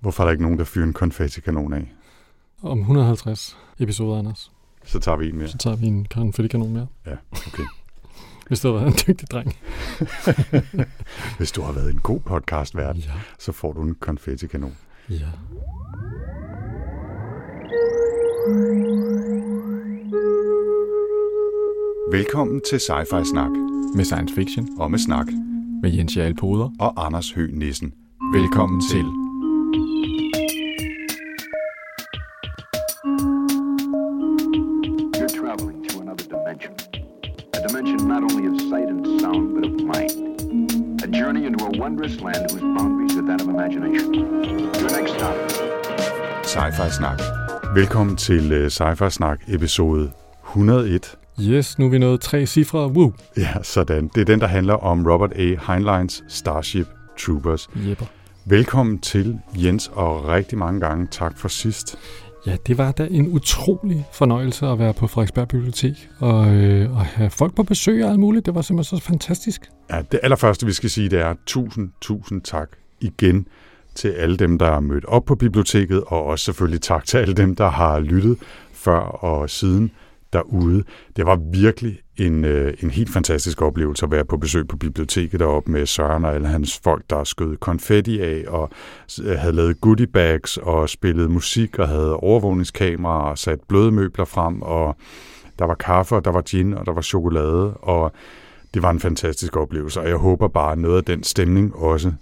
[0.00, 1.92] Hvorfor er der ikke nogen, der fyrer en konfettikanon af?
[2.62, 4.52] Om 150 episoder, Anders.
[4.84, 5.48] Så tager vi en mere.
[5.48, 6.86] Så tager vi en konfettikanon mere.
[7.06, 7.62] Ja, okay.
[8.48, 9.56] Hvis du har været en dygtig dreng.
[11.38, 13.12] Hvis du har været en god podcastvært, Ja.
[13.38, 14.76] så får du en konfettikanon.
[15.10, 15.28] Ja.
[22.12, 23.50] Velkommen til Sci-Fi Snak
[23.96, 24.68] Med science fiction.
[24.78, 25.26] og med snak
[25.82, 26.70] Med Jens Jarl Poder.
[26.80, 27.92] og Anders Høgh Nissen.
[28.34, 29.02] Velkommen til.
[29.02, 29.27] You're
[46.90, 47.20] Snak.
[47.74, 50.10] Velkommen til uh, Sci-Fi Snak episode
[50.46, 51.18] 101.
[51.40, 52.88] Yes, nu er vi nået tre cifre.
[52.88, 53.12] Woo.
[53.36, 54.10] Ja, sådan.
[54.14, 55.56] Det er den, der handler om Robert A.
[55.66, 56.86] Heinleins Starship
[57.18, 57.68] Troopers.
[57.88, 58.06] Jepper.
[58.44, 61.98] Velkommen til, Jens, og rigtig mange gange tak for sidst.
[62.46, 67.04] Ja, det var da en utrolig fornøjelse at være på Frederiksberg Bibliotek og, øh, og
[67.04, 68.46] have folk på besøg og alt muligt.
[68.46, 69.70] Det var simpelthen så fantastisk.
[69.90, 72.68] Ja, det allerførste, vi skal sige, det er tusind, tusind tak
[73.00, 73.46] igen
[73.94, 77.34] til alle dem, der er mødt op på biblioteket, og også selvfølgelig tak til alle
[77.34, 78.36] dem, der har lyttet
[78.72, 79.90] før og siden
[80.32, 80.84] derude.
[81.16, 85.40] Det var virkelig en, øh, en helt fantastisk oplevelse at være på besøg på biblioteket
[85.40, 88.70] deroppe med Søren og alle hans folk, der skød konfetti af og
[89.24, 94.24] øh, havde lavet goodie bags og spillet musik og havde overvågningskameraer og sat bløde møbler
[94.24, 94.96] frem, og
[95.58, 98.12] der var kaffe, og der var gin, og der var chokolade, og
[98.74, 102.12] det var en fantastisk oplevelse, og jeg håber bare, at noget af den stemning også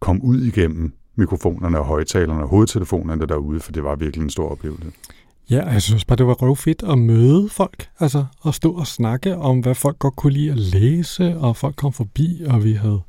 [0.00, 4.50] kom ud igennem mikrofonerne og højtalerne og hovedtelefonerne derude, for det var virkelig en stor
[4.50, 4.92] oplevelse.
[5.50, 7.88] Ja, jeg synes bare, det var røvfedt at møde folk.
[8.00, 11.76] Altså at stå og snakke om, hvad folk godt kunne lide at læse, og folk
[11.76, 13.00] kom forbi, og vi havde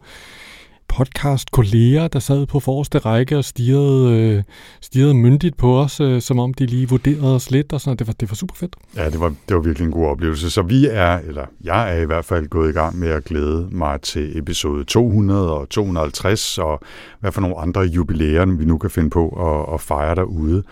[0.87, 4.43] podcast-kolleger, der sad på forreste række og stirrede, øh,
[4.81, 7.99] stirrede myndigt på os, øh, som om de lige vurderede os lidt, og sådan noget.
[7.99, 8.75] Det var, det var super fedt.
[8.95, 10.49] Ja, det var, det var virkelig en god oplevelse.
[10.49, 13.67] Så vi er, eller jeg er i hvert fald gået i gang med at glæde
[13.71, 16.79] mig til episode 200 og 250, og
[17.19, 20.63] hvad for nogle andre jubilæer, vi nu kan finde på at, at fejre derude.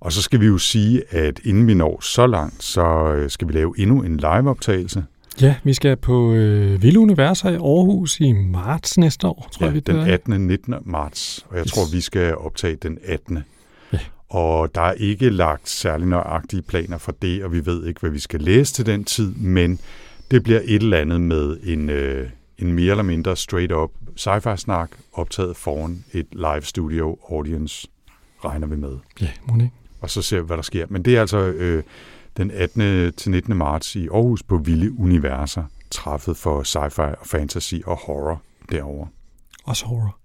[0.00, 3.48] Og så skal vi jo sige, at inden vi når så langt, så øh, skal
[3.48, 5.04] vi lave endnu en liveoptagelse.
[5.40, 9.72] Ja, vi skal på øh, Vilde Universer i Aarhus i marts næste år, tror Ja,
[9.72, 10.12] jeg, den det er.
[10.14, 10.46] 18.
[10.46, 10.74] 19.
[10.84, 11.72] marts, og jeg Yes.
[11.72, 13.38] tror, vi skal optage den 18.
[13.92, 13.98] Ja.
[14.28, 18.10] Og der er ikke lagt særlig nøjagtige planer for det, og vi ved ikke, hvad
[18.10, 19.78] vi skal læse til den tid, men
[20.30, 25.56] det bliver et eller andet med en, øh, en mere eller mindre straight-up sci-fi-snak, optaget
[25.56, 27.88] foran et live studio audience,
[28.44, 28.96] regner vi med.
[29.20, 29.70] Ja, må ikke?
[30.00, 30.86] Og så ser vi, hvad der sker.
[30.90, 31.82] Men det er altså øh,
[32.36, 33.12] den 18.
[33.12, 33.56] til 19.
[33.56, 39.08] marts i Aarhus på Vilde Universer, træffet for sci-fi og fantasy og horror derovre.
[39.64, 40.18] Også horror.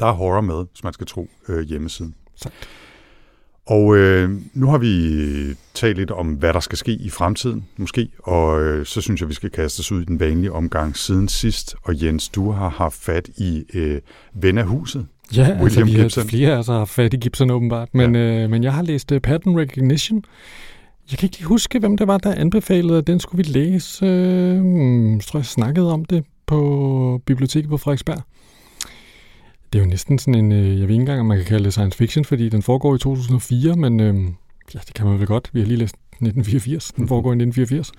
[0.00, 2.14] Der er horror med, hvis man skal tro øh, hjemmesiden.
[2.36, 2.54] Sandt.
[3.66, 8.08] Og øh, nu har vi talt lidt om, hvad der skal ske i fremtiden, måske.
[8.22, 11.28] Og øh, så synes jeg, vi skal kaste os ud i den vanlige omgang siden
[11.28, 11.76] sidst.
[11.82, 14.00] Og Jens, du har haft fat i øh,
[14.34, 15.06] ven af huset.
[15.36, 16.22] Ja, William altså vi Gibson.
[16.22, 18.20] har flere af os har fat i Gibson åbenbart, men, ja.
[18.20, 20.24] øh, men jeg har læst uh, Pattern Recognition.
[21.10, 24.06] Jeg kan ikke lige huske, hvem det var, der anbefalede, at den skulle vi læse.
[24.06, 28.22] Øh, hmm, jeg tror, jeg snakkede om det på biblioteket på Frederiksberg.
[29.72, 31.64] Det er jo næsten sådan en, øh, jeg ved ikke engang, om man kan kalde
[31.64, 34.14] det science fiction, fordi den foregår i 2004, men øh,
[34.74, 35.50] ja, det kan man vel godt.
[35.52, 37.92] Vi har lige læst 1984, den foregår i 1984.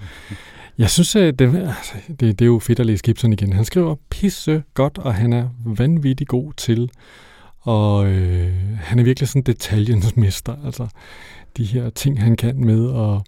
[0.78, 3.54] Jeg synes, at det, altså, det, det er jo fedt at læse Gibson igen.
[3.54, 6.90] Han skriver pisse godt, og han er vanvittig god til,
[7.60, 10.56] og øh, han er virkelig sådan detaljens mester.
[10.66, 10.88] Altså,
[11.60, 13.22] de her ting, han kan med at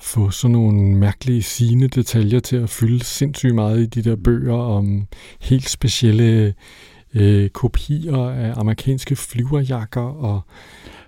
[0.00, 4.54] få sådan nogle mærkelige sine detaljer til at fylde sindssygt meget i de der bøger
[4.56, 5.06] om
[5.40, 6.54] helt specielle
[7.14, 10.40] øh, kopier af amerikanske flyverjakker og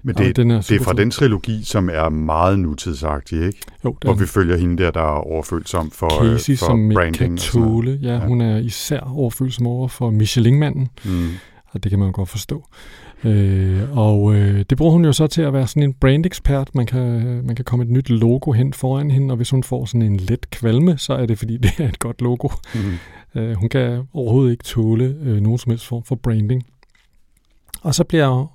[0.02, 3.58] Men det, den er det er fra den trilogi, som er meget nutidsagtig, ikke?
[3.84, 6.90] jo, den, Og vi følger hende der, der er overfølsom for, øh, Casey, for som
[6.94, 7.16] branding.
[7.16, 7.98] kan tåle.
[8.02, 8.18] Ja, Ja.
[8.26, 11.28] hun er især overfølsom over for Michelin-manden, Mm.
[11.70, 12.64] og det kan man jo godt forstå.
[13.24, 16.74] Øh, og øh, det bruger hun jo så til at være sådan en brandekspert.
[16.74, 17.00] Man kan,
[17.46, 20.16] man kan komme et nyt logo hen foran hende, og hvis hun får sådan en
[20.16, 22.48] let kvalme, så er det fordi, det er et godt logo.
[22.74, 23.40] Mm.
[23.40, 26.66] Øh, hun kan overhovedet ikke tåle øh, nogen som helst form for branding.
[27.82, 28.46] Og så bliver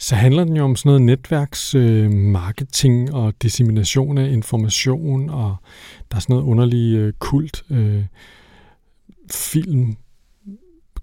[0.00, 5.56] så handler den jo om sådan noget netværks øh, marketing og dissemination af information, og
[6.10, 8.04] der er sådan noget underlig øh, kult øh,
[9.30, 9.96] film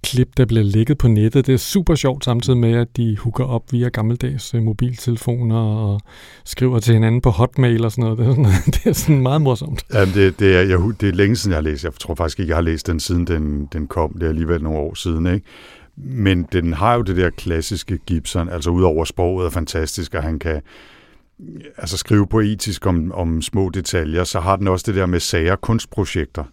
[0.06, 1.48] klip, der bliver lægget på nettet.
[1.48, 6.02] Det er super sjovt samtidig med, at de hooker op via gammeldags øh, mobiltelefoner og
[6.46, 8.18] skriver til hinanden på hotmail og sådan noget.
[8.18, 9.84] Det er sådan, det er sådan meget morsomt.
[9.94, 11.84] Ja, det, det, er, jeg, det er længe siden, jeg har læst.
[11.84, 14.14] Jeg tror faktisk ikke, jeg har læst den, siden den, den kom.
[14.14, 15.46] Det er alligevel nogle år siden, ikke?
[15.98, 20.40] Men den har jo det der klassiske Gibson, altså udover sproget er fantastisk, og han
[20.40, 20.62] kan
[21.78, 25.56] altså skrive poetisk om, om små detaljer, så har den også det der med sager
[25.56, 26.44] kunstprojekter,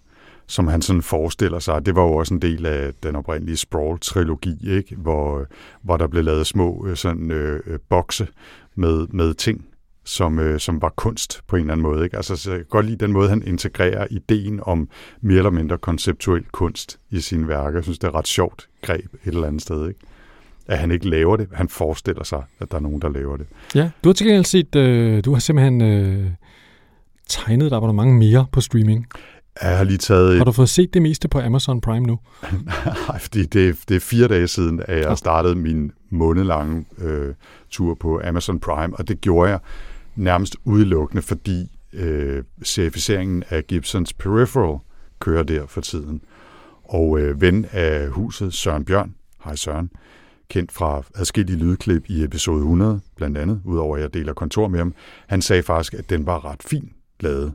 [0.47, 1.87] som han sådan forestiller sig.
[1.87, 4.97] Det var jo også en del af den oprindelige Sprawl-trilogi, ikke?
[4.97, 5.47] Hvor,
[5.83, 8.29] hvor der blev lavet små øh, sådan, øh, øh, bokse
[8.75, 9.67] med, med ting,
[10.05, 12.05] som, øh, som var kunst på en eller anden måde.
[12.05, 12.17] Ikke?
[12.17, 14.89] Altså, så jeg kan godt lide den måde, han integrerer ideen om
[15.21, 17.79] mere eller mindre konceptuel kunst i sine værker.
[17.79, 19.89] Jeg synes, det er ret sjovt greb et eller andet sted.
[19.89, 20.01] Ikke?
[20.67, 23.47] At han ikke laver det, han forestiller sig, at der er nogen, der laver det.
[23.75, 26.31] Ja, du har til gengæld set, øh, du har simpelthen øh,
[27.29, 29.07] tegnet der var mange mere på streaming.
[29.63, 30.37] Jeg har lige taget...
[30.37, 32.19] Har du fået set det meste på Amazon Prime nu?
[33.09, 37.35] Nej, fordi det, det er fire dage siden, at jeg startede min månedlange øh,
[37.71, 39.61] tur på Amazon Prime, og det gjorde jeg
[40.17, 44.79] nærmest udelukkende, fordi øh, serificeringen af Gibsons Peripheral
[45.21, 46.21] kører der for tiden.
[46.85, 49.15] Og øh, ven af huset, Søren Bjørn,
[49.45, 49.91] hej Søren,
[50.49, 54.79] kendt fra adskillige lydklip i episode 100, blandt andet, udover at jeg deler kontor med
[54.79, 54.95] ham,
[55.27, 57.53] han sagde faktisk, at den var ret fin lavet.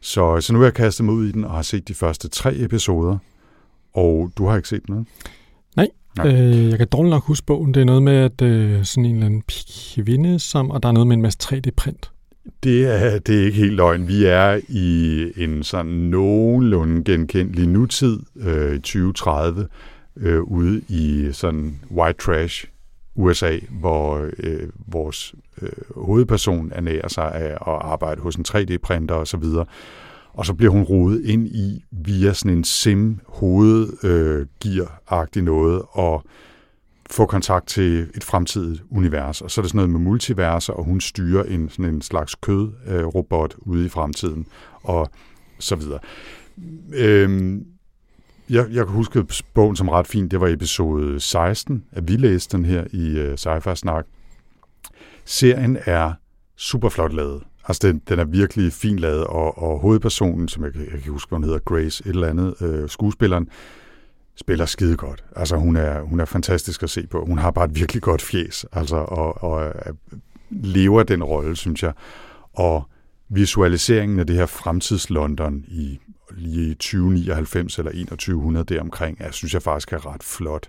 [0.00, 2.28] Så, så nu har jeg kastet mig ud i den og har set de første
[2.28, 3.18] tre episoder,
[3.94, 5.06] og du har ikke set noget?
[5.76, 6.28] Nej, Nej.
[6.28, 7.74] Øh, jeg kan dårligt nok huske bogen.
[7.74, 9.42] Det er noget med, at øh, sådan en eller anden
[9.94, 12.10] kvinde, som, og der er noget med en masse 3D-print.
[12.62, 14.08] Det er, det er ikke helt løgn.
[14.08, 19.66] Vi er i en sådan nogenlunde genkendelig nutid øh, i 2030
[20.16, 22.66] øh, ude i sådan white trash
[23.14, 29.44] USA, hvor øh, vores øh, hovedperson ernærer sig af at arbejde hos en 3D-printer osv.,
[30.32, 36.24] og så bliver hun rodet ind i via sådan en sim hovedgear-agtig noget, og
[37.10, 39.40] få kontakt til et fremtidigt univers.
[39.40, 42.34] Og så er det sådan noget med multiverser, og hun styrer en, sådan en slags
[42.34, 44.46] kødrobot øh, ude i fremtiden,
[44.82, 45.10] og
[45.58, 45.98] så videre.
[46.94, 47.66] Øhm,
[48.50, 50.30] jeg, jeg kan huske bogen som ret fint.
[50.30, 54.04] Det var episode 16, at vi læste den her i uh, Sci-Fi Snak.
[55.24, 56.12] Serien er
[56.56, 57.42] super flot lavet.
[57.68, 61.28] Altså, den, den er virkelig fin lavet, og, og hovedpersonen, som jeg, jeg kan huske,
[61.28, 63.48] hvad hun hedder, Grace, et eller andet, øh, skuespilleren,
[64.36, 65.24] spiller skide godt.
[65.36, 67.24] Altså, hun er, hun er fantastisk at se på.
[67.24, 69.74] Hun har bare et virkelig godt fjes, altså, og, og og
[70.50, 71.92] lever den rolle, synes jeg.
[72.52, 72.88] Og
[73.28, 75.98] visualiseringen af det her fremtids-London i
[76.36, 80.68] lige 2099 eller 2100 deromkring, jeg synes jeg faktisk er ret flot.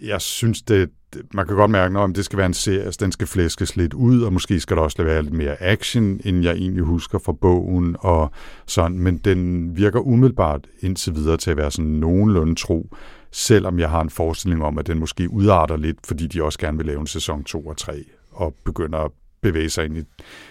[0.00, 0.90] Jeg synes, det,
[1.34, 3.94] man kan godt mærke, at det skal være en serie, altså den skal flæskes lidt
[3.94, 7.32] ud, og måske skal der også være lidt mere action, end jeg egentlig husker fra
[7.32, 8.30] bogen, og
[8.66, 12.96] sådan, men den virker umiddelbart indtil videre til at være sådan nogenlunde tro,
[13.30, 16.76] selvom jeg har en forestilling om, at den måske udarter lidt, fordi de også gerne
[16.76, 19.10] vil lave en sæson 2 og 3, og begynder at
[19.40, 20.02] bevæge sig ind i,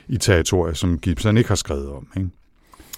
[0.07, 2.07] i territorier, som Gibson ikke har skrevet om.
[2.18, 2.30] Ikke?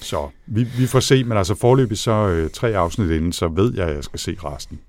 [0.04, 3.74] Så vi, vi får se, men altså forløbig så øh, tre afsnit inden, så ved
[3.76, 4.80] jeg, at jeg skal se resten.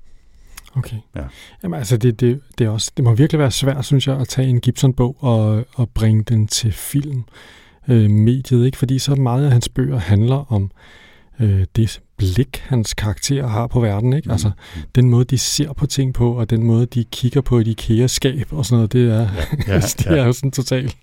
[0.76, 0.96] Okay.
[1.16, 1.22] Ja.
[1.62, 4.28] Jamen altså, det, det, det, er også, det må virkelig være svært, synes jeg, at
[4.28, 7.25] tage en Gibson-bog og, og bringe den til film.
[7.88, 8.78] Øh, mediet, ikke?
[8.78, 10.70] Fordi så meget af hans bøger handler om
[11.40, 14.12] øh, det blik, hans karakterer har på verden.
[14.12, 14.26] Ikke?
[14.26, 14.32] Mm.
[14.32, 14.50] Altså,
[14.94, 18.52] den måde, de ser på ting på, og den måde, de kigger på et IKEA-skab
[18.52, 19.28] og sådan noget, det er,
[19.69, 20.25] ja, ja, det er ja.
[20.25, 20.96] jo sådan totalt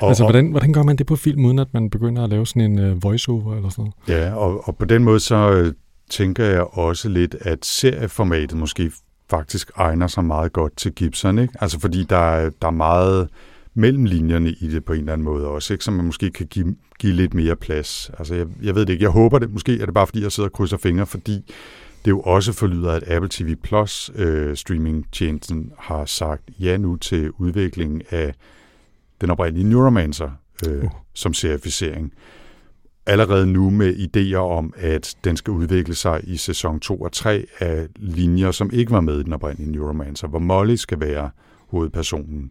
[0.00, 2.46] og, altså, hvordan, hvordan gør man det på film, uden at man begynder at lave
[2.46, 4.22] sådan en uh, voiceover eller sådan noget?
[4.22, 5.72] Ja, og, og på den måde så øh,
[6.10, 8.92] tænker jeg også lidt, at serieformatet måske
[9.30, 11.54] faktisk egner sig meget godt til Gibson, ikke?
[11.60, 13.28] Altså fordi der er, der er meget
[13.74, 15.84] mellem linjerne i det på en eller anden måde også, ikke?
[15.84, 18.10] som man måske kan give, give lidt mere plads.
[18.18, 20.32] Altså jeg, jeg ved det ikke, jeg håber det, måske er det bare fordi, jeg
[20.32, 21.52] sidder og krydser fingre, fordi
[22.04, 27.30] det jo også forlyder, at Apple TV Plus øh, streamingtjenesten har sagt ja nu til
[27.30, 28.34] udviklingen af
[29.24, 30.30] den oprindelige Neuromancer
[30.68, 30.90] øh, uh.
[31.14, 32.12] som serificering.
[33.06, 37.46] Allerede nu med idéer om, at den skal udvikle sig i sæson 2 og 3
[37.58, 41.30] af linjer, som ikke var med i den oprindelige Neuromancer, hvor Molly skal være
[41.68, 42.50] hovedpersonen.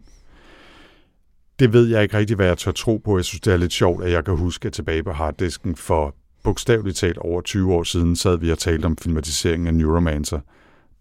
[1.58, 3.18] Det ved jeg ikke rigtig, hvad jeg tør tro på.
[3.18, 6.14] Jeg synes, det er lidt sjovt, at jeg kan huske, at tilbage på harddisken for
[6.44, 10.40] bogstaveligt talt over 20 år siden, sad vi og talte om filmatiseringen af Neuromancer.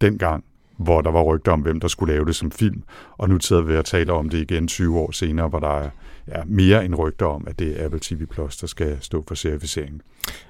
[0.01, 0.44] Dengang
[0.84, 2.84] hvor der var rygter om, hvem der skulle lave det som film,
[3.18, 5.90] og nu sidder vi og taler om det igen 20 år senere, hvor der er
[6.28, 9.36] ja, mere end rygter om, at det er Apple TV Plus, der skal stå for
[9.36, 10.02] serificeringen.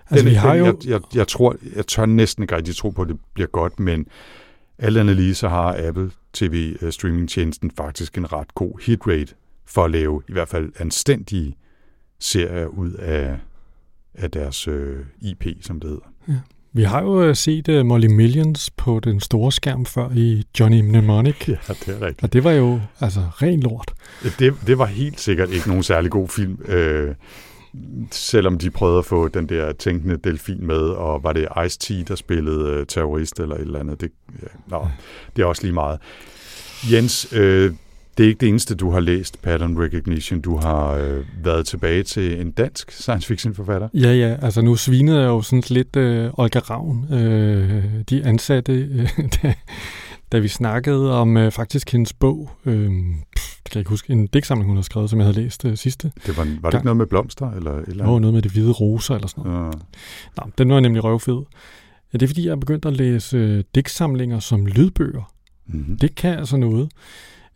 [0.09, 0.65] Altså, den, vi har jo...
[0.65, 3.79] jeg, jeg, jeg, tror, jeg tør næsten ikke rigtig tro på, at det bliver godt,
[3.79, 4.07] men
[4.77, 9.35] alle analyser har Apple TV uh, streamingtjenesten faktisk en ret god hitrate
[9.65, 11.57] for at lave i hvert fald anstændige
[12.19, 13.37] serier ud af,
[14.13, 16.05] af deres øh, IP, som det hedder.
[16.27, 16.39] Ja.
[16.75, 20.81] Vi har jo øh, set uh, Molly Millions på den store skærm før i Johnny
[20.81, 21.47] Mnemonic.
[21.47, 22.23] Ja, det er rigtigt.
[22.23, 23.93] Og det var jo altså ren lort.
[24.39, 26.57] Det, det var helt sikkert ikke nogen særlig god film.
[26.67, 27.15] Øh,
[28.11, 32.15] selvom de prøvede at få den der tænkende delfin med, og var det Ice-T, der
[32.15, 34.01] spillede uh, terrorist eller et eller andet.
[34.01, 34.11] Det,
[34.41, 34.87] ja, nå,
[35.35, 35.99] det er også lige meget.
[36.91, 37.73] Jens, øh,
[38.17, 40.41] det er ikke det eneste, du har læst, Pattern Recognition.
[40.41, 43.89] Du har øh, været tilbage til en dansk science fiction forfatter.
[43.93, 44.37] Ja, ja.
[44.41, 49.09] Altså nu svinede jeg jo sådan lidt øh, Olga Ravn, øh, de ansatte, øh,
[49.43, 49.53] da,
[50.31, 52.49] da vi snakkede om øh, faktisk hendes bog.
[52.65, 52.91] Øh,
[53.35, 54.13] pff, det kan jeg ikke huske.
[54.13, 56.11] En digtsamling, hun har skrevet, som jeg havde læst øh, sidste.
[56.25, 57.51] Det var, var det ikke noget med blomster?
[57.51, 59.75] Eller, eller Nå, noget med det hvide roser eller sådan noget.
[59.75, 59.79] Ja.
[60.37, 61.41] Nå, den var nemlig røvfed.
[62.13, 65.33] Ja, det er fordi, jeg er begyndt at læse øh, digtsamlinger som lydbøger.
[65.67, 65.97] Mm-hmm.
[65.97, 66.89] Det kan altså noget.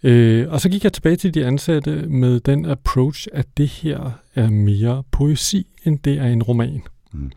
[0.04, 4.12] Øh, og så gik jeg tilbage til de ansatte med den approach, at det her
[4.36, 6.82] er mere poesi, end det er en roman.
[7.12, 7.32] Mm.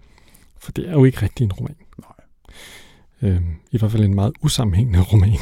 [0.59, 1.77] For det er jo ikke rigtig en roman.
[1.99, 3.31] Nej.
[3.31, 3.41] Øh,
[3.71, 5.39] I hvert fald en meget usammenhængende roman.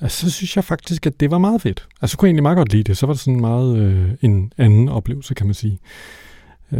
[0.00, 1.88] altså, så synes jeg faktisk, at det var meget fedt.
[2.02, 2.96] Altså, så kunne jeg egentlig meget godt lide det.
[2.96, 5.72] Så var det sådan meget øh, en anden oplevelse, kan man sige.
[5.72, 6.27] Øh,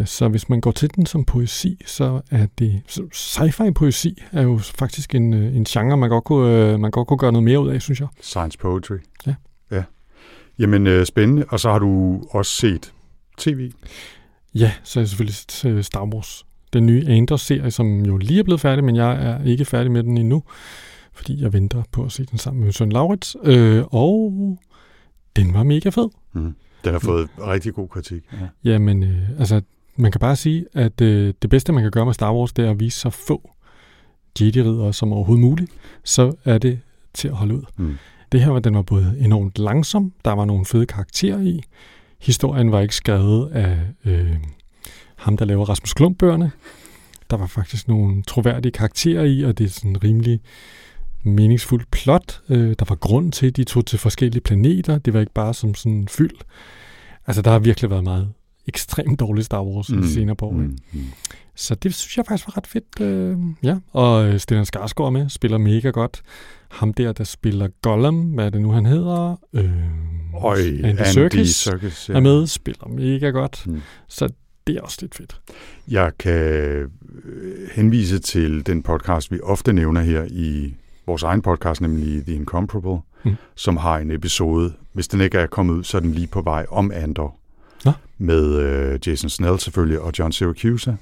[0.04, 2.82] Så hvis man går til den som poesi, så er det...
[3.12, 7.08] Sci-fi poesi er jo faktisk en, øh, en genre, man godt, kunne, øh, man godt
[7.08, 8.08] kunne gøre noget mere ud af, synes jeg.
[8.20, 8.96] Science poetry.
[9.26, 9.34] Ja.
[9.70, 9.82] ja.
[10.58, 11.44] Jamen, øh, spændende.
[11.48, 12.92] Og så har du også set
[13.38, 13.70] tv.
[14.54, 16.46] Ja, så er jeg selvfølgelig til Star Wars.
[16.72, 20.02] Den nye Andor-serie, som jo lige er blevet færdig, men jeg er ikke færdig med
[20.02, 20.42] den endnu,
[21.12, 23.36] fordi jeg venter på at se den sammen med min søn Laurits.
[23.44, 24.32] Øh, og
[25.36, 26.08] den var mega fed.
[26.32, 26.54] Mm.
[26.84, 28.22] Den har fået rigtig god kritik.
[28.32, 28.70] Ja.
[28.72, 29.62] Jamen, øh, altså,
[29.98, 32.64] man kan bare sige, at øh, det bedste, man kan gøre med Star Wars, det
[32.64, 33.50] er at vise så få
[34.40, 35.70] Jedi-ridere som overhovedet muligt.
[36.04, 36.80] Så er det
[37.14, 37.62] til at holde ud.
[37.76, 37.96] Mm.
[38.32, 41.62] Det her var, den var både enormt langsom, der var nogle fede karakterer i.
[42.20, 44.36] Historien var ikke skrevet af øh,
[45.16, 46.50] ham, der laver Rasmus Klump-bøgerne.
[47.30, 50.40] Der var faktisk nogle troværdige karakterer i, og det er sådan rimelig
[51.22, 52.40] meningsfuldt plot.
[52.48, 54.98] Øh, der var grund til, at de tog til forskellige planeter.
[54.98, 56.36] Det var ikke bare som sådan fyld.
[57.26, 58.32] Altså, der har virkelig været meget
[58.68, 60.02] ekstremt dårligt Star Wars mm.
[60.04, 60.56] senere på året.
[60.56, 60.78] Mm.
[60.92, 61.00] Mm.
[61.54, 63.00] Så det synes jeg faktisk var ret fedt.
[63.00, 63.76] Øh, ja.
[63.92, 66.22] Og øh, Stellan Skarsgård med, spiller mega godt.
[66.68, 69.36] Ham der, der spiller Gollum, hvad er det nu, han hedder?
[69.52, 69.70] Øh,
[70.44, 73.62] Øj, Andy Serkis Serkis er med, spiller mega godt.
[73.66, 73.80] Mm.
[74.08, 74.28] Så
[74.66, 75.40] det er også lidt fedt.
[75.88, 76.88] Jeg kan øh,
[77.74, 80.74] henvise til den podcast, vi ofte nævner her i
[81.06, 83.34] vores egen podcast, nemlig The Incomparable, Mm.
[83.54, 86.42] som har en episode, hvis den ikke er kommet ud, så er den lige på
[86.42, 87.36] vej om Andor.
[88.18, 90.96] Med øh, Jason Snell selvfølgelig, og John Syracuse,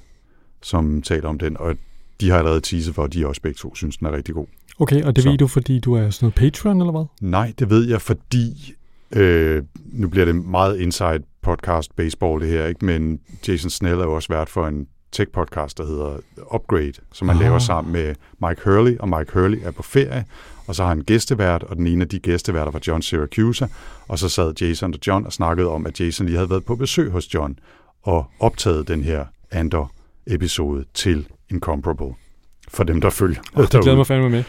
[0.61, 1.75] som taler om den, og
[2.21, 4.45] de har allerede teaset for, at de også begge to synes, den er rigtig god.
[4.79, 5.29] Okay, og det Så.
[5.29, 7.05] ved du, fordi du er sådan noget Patreon, eller hvad?
[7.21, 8.73] Nej, det ved jeg, fordi
[9.11, 12.85] øh, nu bliver det meget inside podcast baseball det her, ikke?
[12.85, 16.17] men Jason Snell er jo også vært for en tech-podcast, der hedder
[16.55, 18.15] Upgrade, som han laver sammen med
[18.47, 20.25] Mike Hurley, og Mike Hurley er på ferie,
[20.67, 23.67] og så har han gæstevært, og den ene af de gæsteværter var John Syracuse,
[24.07, 26.75] og så sad Jason og John og snakkede om, at Jason lige havde været på
[26.75, 27.59] besøg hos John,
[28.03, 32.13] og optaget den her Andor-episode til Incomparable,
[32.67, 33.39] for dem, der følger.
[33.55, 34.43] Oh, det glæder mig fandme med.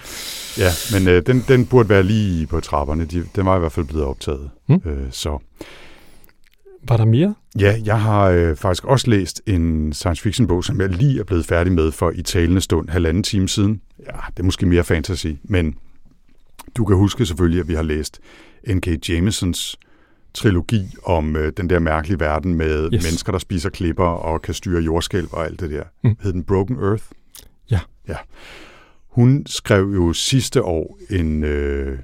[0.58, 3.04] Ja, men øh, den, den burde være lige på trapperne.
[3.04, 4.50] De, den var i hvert fald blevet optaget.
[4.68, 4.82] Mm.
[4.84, 5.38] Øh, så
[6.88, 7.34] Var der mere?
[7.58, 11.25] ja, jeg har øh, faktisk også læst en science fiction bog, som jeg lige er
[11.25, 13.80] blevet færdig med for i talende stund halvanden time siden.
[14.06, 15.75] Ja, det er måske mere fantasy, men
[16.78, 18.20] du kan huske selvfølgelig, at vi har læst
[18.68, 19.08] N.K.
[19.08, 19.76] Jamesons
[20.35, 23.04] trilogi om øh, den der mærkelige verden med Yes.
[23.04, 25.82] mennesker, der spiser klipper og kan styre jordskælv og alt det der.
[26.04, 26.16] Mm.
[26.23, 27.04] Hed den Broken Earth?
[27.70, 27.80] Ja.
[28.08, 28.16] Ja.
[29.08, 31.99] Hun skrev jo sidste år en, øh,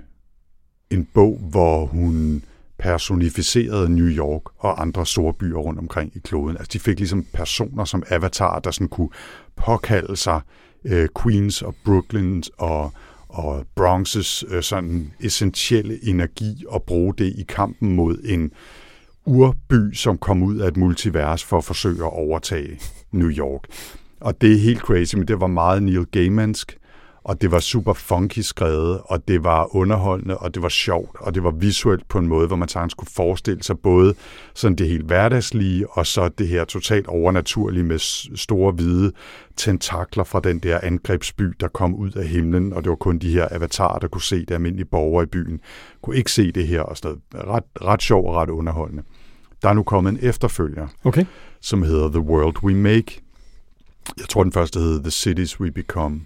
[0.90, 2.42] en bog, hvor hun
[2.78, 6.56] personificerede New York og andre store byer rundt omkring i kloden.
[6.56, 9.08] Altså de fik ligesom personer som avatar, der sådan kunne
[9.56, 10.40] påkalde sig
[10.84, 12.92] øh, Queens og Brooklyns og,
[13.34, 18.50] og bronzes øh, sådan essentielle energi og bruge det i kampen mod en
[19.26, 22.80] urby, som kom ud af et multivers for at forsøge at overtage
[23.12, 23.62] New York.
[24.20, 26.76] Og det er helt crazy, men det var meget Neil Gaimansk,
[27.24, 31.34] og det var super funky skrevet, og det var underholdende, og det var sjovt, og
[31.34, 34.14] det var visuelt på en måde, hvor man sagtens kunne forestille sig både
[34.54, 37.98] sådan det helt hverdagslige, og så det her totalt overnaturlige med
[38.36, 39.12] store hvide
[39.56, 43.32] tentakler fra den der angrebsby, der kom ud af himlen, og det var kun de
[43.32, 45.60] her avatarer, der kunne se det almindelige borgere i byen,
[46.02, 47.48] kunne ikke se det her, og sådan noget.
[47.48, 49.02] Ret, ret sjov og ret underholdende.
[49.62, 51.24] Der er nu kommet en efterfølger, Okay.
[51.60, 53.20] som hedder The World We Make.
[54.18, 56.20] Jeg tror, den første hed The Cities We Become.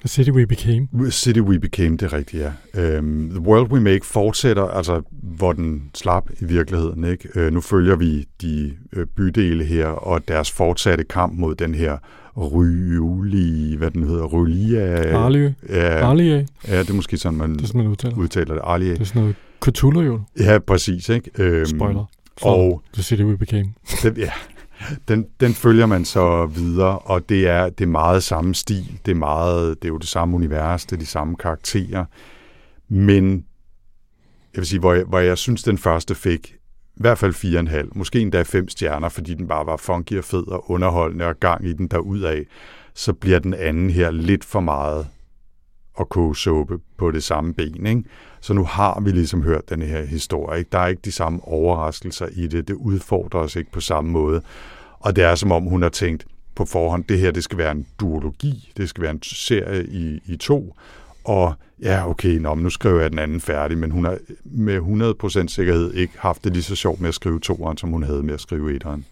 [0.00, 0.88] The City We Became.
[1.10, 2.42] City We Became, det er rigtigt,
[2.74, 2.98] ja.
[2.98, 7.04] Um, The World We Make fortsætter, altså hvor den slap i virkeligheden.
[7.04, 7.46] Ikke?
[7.46, 11.98] Uh, nu følger vi de uh, bydele her, og deres fortsatte kamp mod den her
[12.36, 15.16] ryulige, hvad den hedder, Rylia.
[15.16, 15.54] Arlie.
[15.68, 16.46] Ja, Arlie.
[16.68, 18.16] ja, det er måske sådan, man Det man udtaler.
[18.16, 18.60] udtaler det.
[18.64, 18.90] Arlie.
[18.92, 20.20] Det er sådan noget Cthulhu jo.
[20.40, 21.08] Ja, præcis.
[21.08, 21.60] Ikke?
[21.60, 22.04] Um, Spoiler.
[22.40, 23.66] For Og The City We Became.
[24.02, 24.30] den, ja,
[25.08, 29.12] den, den følger man så videre, og det er, det er meget samme stil, det
[29.12, 32.04] er, meget, det er jo det samme univers, det er de samme karakterer,
[32.88, 33.44] men
[34.54, 36.54] jeg vil sige, hvor jeg, hvor jeg synes, den første fik
[36.96, 37.34] i hvert fald
[37.84, 41.40] 4,5, måske endda 5 stjerner, fordi den bare var funky og fed og underholdende og
[41.40, 42.44] gang i den derudad,
[42.94, 45.06] så bliver den anden her lidt for meget
[46.00, 47.86] at koge suppe på det samme ben.
[47.86, 48.04] Ikke?
[48.40, 50.58] Så nu har vi ligesom hørt den her historie.
[50.58, 50.68] Ikke?
[50.72, 52.68] Der er ikke de samme overraskelser i det.
[52.68, 54.42] Det udfordrer os ikke på samme måde.
[55.00, 57.72] Og det er som om, hun har tænkt på forhånd, det her det skal være
[57.72, 60.76] en duologi, det skal være en serie i, i to,
[61.24, 64.78] og ja, okay, nå, men nu skriver jeg den anden færdig, men hun har med
[65.44, 68.22] 100% sikkerhed ikke haft det lige så sjovt med at skrive toeren, som hun havde
[68.22, 69.04] med at skrive etteren.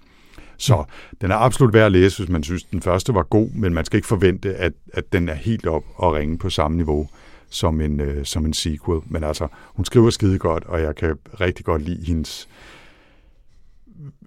[0.56, 0.84] Så
[1.20, 3.84] den er absolut værd at læse, hvis man synes, den første var god, men man
[3.84, 7.08] skal ikke forvente, at, at den er helt op og ringe på samme niveau
[7.50, 9.00] som en, øh, som en sequel.
[9.06, 12.48] Men altså, hun skriver skide godt, og jeg kan rigtig godt lide hendes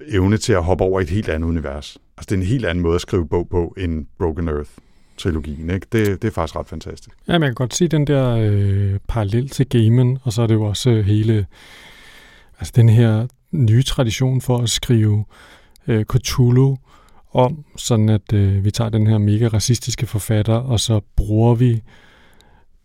[0.08, 1.98] evne til at hoppe over i et helt andet univers.
[2.18, 5.70] Altså, det er en helt anden måde at skrive bog på end Broken Earth-trilogien.
[5.70, 5.88] Ikke?
[5.92, 7.16] Det, det er faktisk ret fantastisk.
[7.28, 10.54] Ja, man kan godt se den der øh, parallel til gamen, og så er det
[10.54, 11.46] jo også øh, hele,
[12.60, 15.26] altså den her nye tradition for at skrive
[15.88, 16.78] øh, Cthulhu
[17.34, 21.82] om, sådan at øh, vi tager den her mega racistiske forfatter, og så bruger vi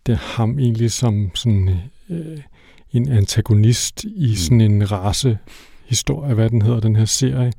[0.07, 1.69] det ham egentlig som sådan
[2.09, 2.37] øh,
[2.91, 5.37] en antagonist i sådan en race
[5.85, 7.53] historie, hvad den hedder, den her serie.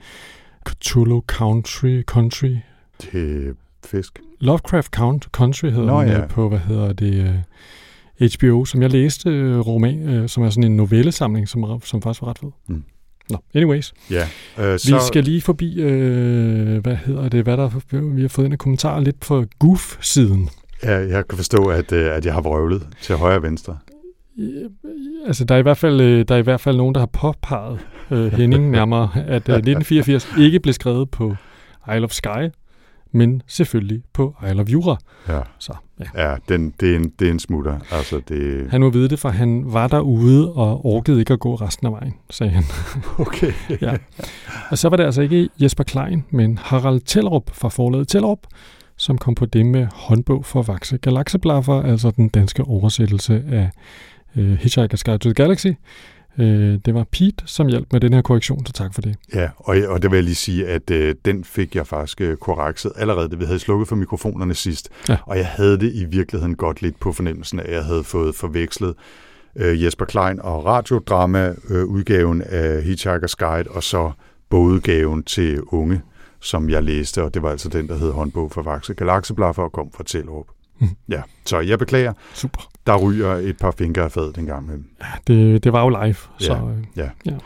[0.69, 2.57] Cthulhu Country, Country,
[2.99, 3.55] Til
[3.87, 4.21] fisk.
[4.41, 6.23] Lovecraft Count Country hedder Nå, den ja.
[6.23, 7.15] øh, på, hvad hedder det,
[8.21, 12.03] øh, HBO, som jeg læste øh, roman, øh, som er sådan en novellesamling, som, som
[12.03, 12.51] faktisk var ret fed.
[12.67, 12.85] Mm.
[13.31, 13.95] Nå, anyways.
[14.11, 14.29] Ja,
[14.59, 17.71] øh, Vi så, skal lige forbi, øh, hvad hedder det, hvad der,
[18.15, 20.51] vi har fået ind af kommentarer lidt på Goof-siden.
[20.83, 23.79] Ja, jeg kan forstå, at, øh, at jeg har vrøvlet til højre og venstre.
[24.39, 24.71] Øh,
[25.27, 27.07] Altså, der er i hvert fald, øh, der er i hvert fald nogen, der har
[27.07, 27.79] påpeget
[28.11, 31.37] øh, Henning nærmere, at øh, 1984 ikke blev skrevet på
[31.95, 32.51] Isle of Skye,
[33.13, 34.97] men selvfølgelig på Isle of Jura.
[35.29, 35.73] Ja, Så
[36.15, 36.29] ja.
[36.31, 37.79] ja den, det, er en, det er en smutter.
[37.91, 38.67] Altså, det...
[38.71, 41.93] Han må vide det, for han var derude og orkede ikke at gå resten af
[41.93, 42.65] vejen, sagde han.
[43.27, 43.53] Okay.
[43.81, 43.97] Ja.
[44.71, 48.39] Og så var det altså ikke Jesper Klein, men Harald Tellerup fra forlaget Tellerup,
[48.99, 53.71] som kom på det med håndbog for Vakse Galaxeblaffer, altså den danske oversættelse af
[54.37, 55.69] øh, Hitchhiker's Guide to the Galaxy.
[56.39, 59.17] Øh, det var Pete, som hjalp med den her korrektion, så tak for det.
[59.35, 62.37] Ja, og, og det vil jeg lige sige, at øh, den fik jeg faktisk øh,
[62.37, 64.89] korrekset allerede, da vi havde slukket for mikrofonerne sidst.
[65.09, 65.17] Ja.
[65.23, 68.35] Og jeg havde det i virkeligheden godt lidt på fornemmelsen af, at jeg havde fået
[68.35, 68.95] forvekslet
[69.57, 74.11] øh, Jesper Klein og radiodrama-udgaven af Hitchhiker's Guide, og så
[74.49, 76.01] bogudgaven til unge,
[76.41, 79.73] som jeg læste, og det var altså den, der hed håndbog for Vakse Galaxeblaffer og
[79.73, 80.47] kom fra Tellerup.
[80.81, 80.91] Mhm.
[81.09, 82.61] Ja, så jeg beklager, Super.
[82.87, 84.85] der ryger et par fingre af fadet den gang imellem.
[85.01, 86.55] Ja, det, det var jo live, så
[86.97, 87.03] Ja.
[87.03, 87.11] Ja.
[87.27, 87.37] Ja.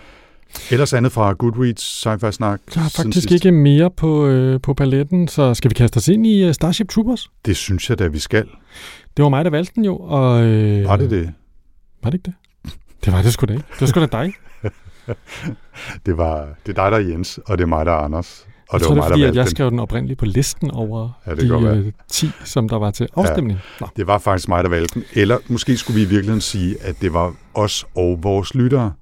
[0.70, 2.60] Ellers andet fra Goodreads sci-fi snak.
[2.74, 6.26] har siden faktisk ikke mere på, øh, på paletten, så skal vi kaste os ind
[6.26, 7.30] i uh, Starship Troopers?
[7.44, 8.48] Det synes jeg da, vi skal.
[9.16, 10.42] Det var mig, der valgte den jo, og...
[10.42, 11.32] Øh, Var det det?
[12.02, 12.24] Var det ikke
[12.64, 12.72] det?
[13.04, 13.64] Det var det sgu da ikke.
[13.72, 14.32] Det var sgu da dig.
[16.06, 18.46] Det var det er dig, der er Jens, og det er mig, der er Anders.
[18.72, 19.50] Og jeg det tror, var det er mig, fordi, der at jeg den.
[19.50, 23.08] skrev den oprindeligt på listen over Ja, det de øh, 10, som der var til
[23.16, 23.58] afstemning.
[23.80, 23.84] Ja.
[23.84, 25.04] Nå, Det var faktisk mig, der valgte den.
[25.14, 28.92] Eller måske skulle vi i virkeligheden sige, at det var os og vores lyttere,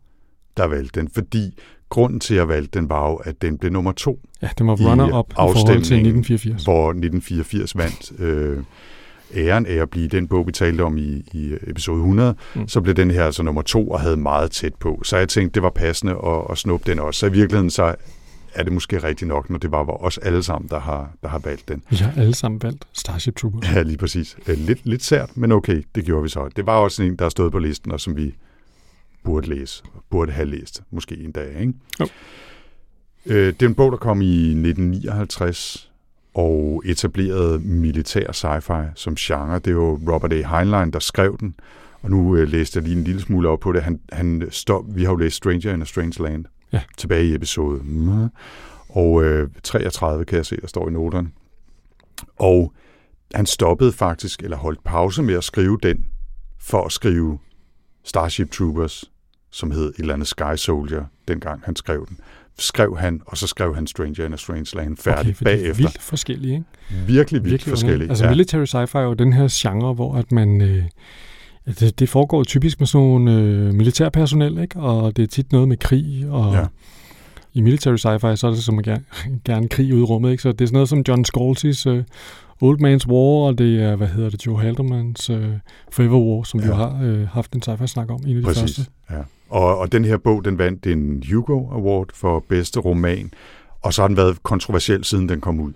[0.57, 1.09] der valgte den.
[1.15, 4.49] Fordi grunden til, at jeg valgte den, var jo, at den blev nummer to, ja,
[4.59, 6.65] det var I runner-up i forhold til afstemningen, 1984.
[6.65, 8.59] hvor 1984 vandt øh,
[9.37, 12.35] æren af at blive den bog, vi talte om i, i episode 100.
[12.55, 12.61] Mm.
[12.61, 12.69] Mm.
[12.69, 15.01] Så blev den her altså nummer to og havde meget tæt på.
[15.05, 17.21] Så jeg tænkte, det var passende at, at snuppe den også.
[17.21, 17.95] Så i virkeligheden så
[18.55, 21.39] er det måske rigtigt nok, når det var os alle sammen, der har, der har
[21.39, 21.83] valgt den.
[21.91, 23.71] Vi har alle sammen valgt Starship Troopers.
[23.71, 24.37] Ja, lige præcis.
[24.49, 26.49] Øh, Lidt, lidt sært, men okay, det gjorde vi så.
[26.57, 28.35] Det var også en, der stod på listen, og som vi
[29.25, 31.73] burde læse, burde have læst, måske en dag, ikke?
[32.01, 32.07] Jo.
[33.27, 35.91] Øh, det er en bog, der kom i 1959,
[36.35, 39.55] og etablerede militær sci-fi som genre.
[39.55, 40.57] Det er jo Robert A.
[40.57, 41.55] Heinlein, der skrev den,
[42.03, 43.83] og nu øh, læste jeg lige en lille smule op på det.
[43.83, 46.81] Han, han stop, vi har jo læst Stranger in a Strange Land Ja.
[46.97, 47.81] tilbage i episode.
[47.85, 48.29] mm,
[48.89, 51.31] Og øh, 33 kan jeg se, der står i noterne.
[52.39, 52.73] Og
[53.35, 56.07] han stoppede faktisk, eller holdt pause med at skrive den,
[56.61, 57.39] for at skrive
[58.05, 59.05] Starship Troopers,
[59.51, 62.19] som hed et eller andet Sky Soldier, dengang han skrev den.
[62.59, 65.51] Skrev han, og så skrev han Stranger in a Strange Land færdig okay, for de
[65.51, 65.83] er bagefter.
[65.83, 67.07] vildt forskellige, ikke?
[67.07, 68.09] Virkelig vildt forskellige.
[68.09, 68.31] Altså ja.
[68.31, 70.61] military sci-fi er jo den her genre, hvor at man...
[70.61, 70.85] Øh,
[71.81, 74.81] det, det foregår typisk med sådan nogle øh, militærpersonel, ikke?
[74.81, 76.65] Og det er tit noget med krig, og Ja.
[77.55, 79.05] i military sci-fi, så er det som gerne,
[79.45, 80.43] gerne krig ude i rummet, ikke?
[80.43, 82.05] Så det er sådan noget som John Scalzi's øh,
[82.63, 85.49] Old Man's War, og det er, hvad hedder det, Joe Haldermans øh,
[85.93, 86.67] Forever War, som ja.
[86.67, 88.61] vi jo har øh, haft en sci-fi-snak om, en af de Præcis.
[88.63, 88.83] første.
[89.11, 89.17] Ja.
[89.51, 93.31] Og, og den her bog, den vandt en Hugo Award for bedste roman,
[93.83, 95.73] og så har den været kontroversiel, siden den kom ud.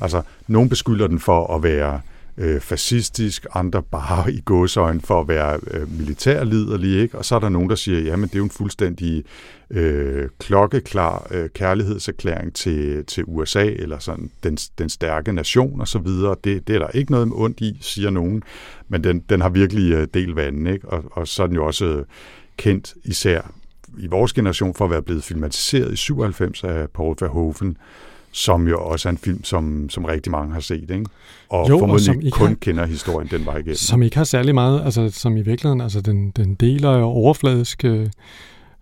[0.00, 2.00] Altså, nogen beskylder den for at være
[2.38, 7.18] øh, fascistisk, andre bare i gåsøjne for at være øh, militærliderlige, ikke?
[7.18, 9.24] Og så er der nogen, der siger, jamen det er jo en fuldstændig
[9.70, 15.98] øh, klokkeklar øh, kærlighedserklæring til, til USA, eller sådan den, den stærke nation og så
[15.98, 16.36] videre.
[16.44, 18.42] Det, det er der ikke noget ondt i, siger nogen,
[18.88, 20.88] men den, den har virkelig øh, del vandet, ikke?
[20.88, 22.04] Og, og så er den jo også øh,
[22.56, 23.52] kendt især
[23.98, 27.76] i vores generation for at være blevet filmatiseret i 97 af Paul Verhoeven,
[28.36, 31.04] som jo også er en film, som, som rigtig mange har set, ikke?
[31.48, 33.74] Og jo, formodentlig og kun har, kender historien den vej igennem.
[33.74, 37.84] Som ikke har særlig meget, altså som i virkeligheden, altså den, den deler jo overfladisk
[37.84, 38.08] øh,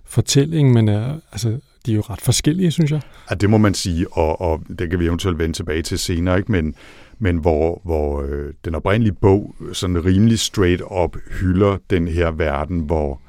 [0.05, 1.49] fortælling, men er, altså,
[1.87, 3.01] de er jo ret forskellige, synes jeg.
[3.31, 6.39] Ja, det må man sige, og, og det kan vi eventuelt vende tilbage til senere,
[6.39, 6.53] ikke?
[6.53, 6.75] Men,
[7.19, 12.81] men hvor, hvor øh, den oprindelige bog sådan rimelig straight up hylder den her verden,
[12.81, 13.21] hvor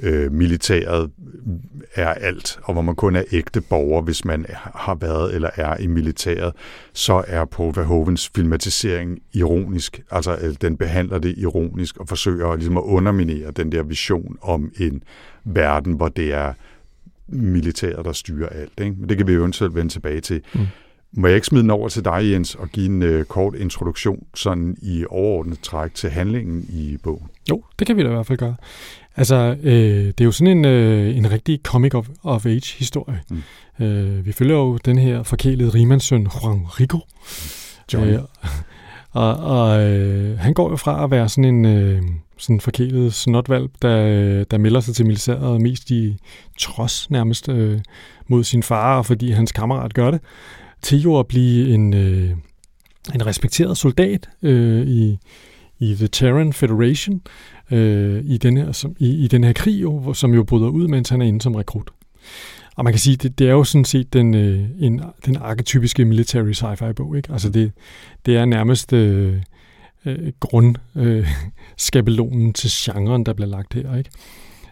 [0.00, 1.10] øh, militæret
[1.94, 5.76] er alt, og hvor man kun er ægte borger, hvis man har været eller er
[5.76, 6.52] i militæret,
[6.92, 10.02] så er Paul Verhovens filmatisering ironisk.
[10.10, 14.72] Altså, øh, den behandler det ironisk og forsøger ligesom at underminere den der vision om
[14.78, 15.02] en
[15.44, 16.52] verden, hvor det er
[17.28, 18.80] militæret, der styrer alt.
[18.80, 18.96] Ikke?
[18.98, 20.42] Men det kan vi jo eventuelt vende tilbage til.
[20.54, 20.60] Mm.
[21.16, 24.26] Må jeg ikke smide den over til dig, Jens, og give en øh, kort introduktion
[24.34, 27.28] sådan i overordnet træk til handlingen i bogen?
[27.50, 28.56] Jo, det kan vi da i hvert fald gøre.
[29.16, 33.20] Altså, øh, det er jo sådan en, øh, en rigtig comic of, of age historie.
[33.30, 33.84] Mm.
[33.84, 36.98] Øh, vi følger jo den her forkælede rimandssøn Juan Rico.
[37.92, 38.12] Johnny.
[38.12, 38.20] Øh,
[39.12, 42.02] og og øh, han går jo fra at være sådan en øh,
[42.38, 46.16] sådan forkælet snotvalp, der, der melder sig til militæret mest i
[46.58, 47.80] trods nærmest øh,
[48.28, 50.20] mod sin far, fordi hans kammerat gør det,
[50.82, 52.30] til jo at blive en, øh,
[53.14, 55.18] en respekteret soldat øh, i,
[55.78, 57.20] i The Terran Federation,
[57.70, 60.88] øh, i, den her, som, i, i den her krig, jo, som jo bryder ud,
[60.88, 61.90] mens han er inde som rekrut.
[62.76, 66.04] Og man kan sige, det, det er jo sådan set den, øh, en, den arketypiske
[66.04, 67.16] military sci-fi bog.
[67.16, 67.32] Ikke?
[67.32, 67.72] Altså det,
[68.26, 69.42] det er nærmest øh,
[70.06, 73.96] øh, grundskabelonen øh, til genren, der bliver lagt her.
[73.96, 74.10] Ikke?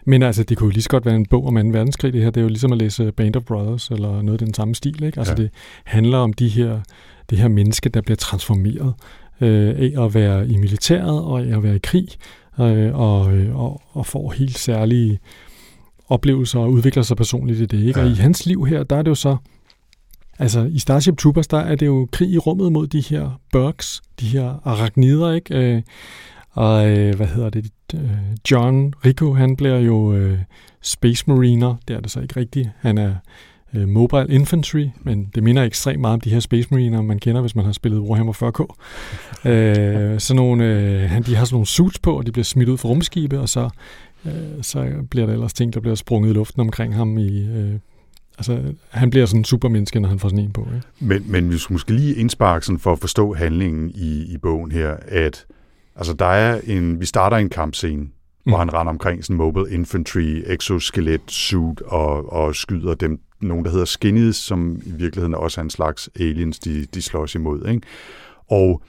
[0.05, 1.61] Men altså, det kunne jo lige så godt være en bog om 2.
[1.61, 2.29] verdenskrig, det her.
[2.29, 5.03] Det er jo ligesom at læse Band of Brothers, eller noget af den samme stil.
[5.03, 5.19] Ikke?
[5.19, 5.43] Altså, ja.
[5.43, 5.51] det
[5.83, 6.79] handler om de her,
[7.29, 8.93] det her menneske, der bliver transformeret
[9.41, 12.07] øh, af at være i militæret og af at være i krig,
[12.59, 15.19] øh, og, øh, og, og får helt særlige
[16.07, 17.87] oplevelser og udvikler sig personligt i det.
[17.87, 17.99] Ikke?
[17.99, 18.05] Ja.
[18.05, 19.37] Og i hans liv her, der er det jo så,
[20.39, 24.01] altså i Starship Troopers, der er det jo krig i rummet mod de her bugs,
[24.19, 25.75] de her arachnider, ikke?
[25.75, 25.81] Øh,
[26.51, 27.71] og øh, hvad hedder det?
[27.93, 28.01] Øh,
[28.51, 30.39] John Rico, han bliver jo øh,
[30.81, 31.75] Space Mariner.
[31.87, 32.69] Det er det så ikke rigtigt.
[32.79, 33.15] Han er
[33.75, 37.41] øh, Mobile Infantry, men det minder ekstremt meget om de her Space Mariner, man kender,
[37.41, 38.75] hvis man har spillet Warhammer 40K.
[39.49, 42.69] øh, sådan nogle, øh, han, de har sådan nogle suits på, og de bliver smidt
[42.69, 43.69] ud fra rumskibe, og så,
[44.25, 44.31] øh,
[44.61, 47.47] så bliver der ellers ting, der bliver sprunget i luften omkring ham i...
[47.47, 47.79] Øh,
[48.37, 50.67] Altså, han bliver sådan en supermenneske, når han får sådan en på.
[50.75, 50.87] Ikke?
[50.99, 54.71] Men, men vi skulle måske lige indsparke sådan for at forstå handlingen i, i bogen
[54.71, 55.45] her, at
[55.95, 58.09] altså, der er en, vi starter en kampscene, mm.
[58.45, 63.71] hvor han render omkring sådan mobile infantry, exoskelet suit og, og skyder dem, nogen, der
[63.71, 67.67] hedder skinnies, som i virkeligheden også er en slags aliens, de, de slås imod.
[67.67, 67.81] Ikke?
[68.47, 68.81] Og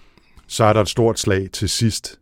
[0.46, 2.18] så er der et stort slag til sidst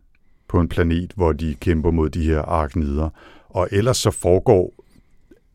[0.47, 3.09] på en planet, hvor de kæmper mod de her arknider.
[3.49, 4.73] Og ellers så foregår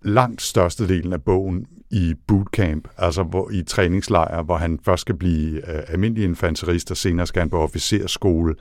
[0.02, 5.56] langt størstedelen af bogen i bootcamp, altså hvor, i træningslejr, hvor han først skal blive
[5.56, 8.54] øh, almindelig infanterist, og senere skal han på officerskole,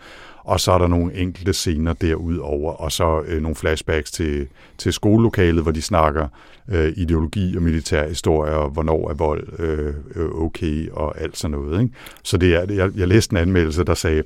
[0.44, 4.94] og så er der nogle enkelte scener derudover, og så øh, nogle flashbacks til, til
[4.94, 6.28] skolelokalet, hvor de snakker
[6.70, 11.52] øh, ideologi og militær historie, og hvornår er vold øh, øh okay, og alt sådan
[11.52, 11.82] noget.
[11.82, 11.94] Ikke?
[12.24, 14.24] Så det er, jeg, jeg læste en anmeldelse, der sagde,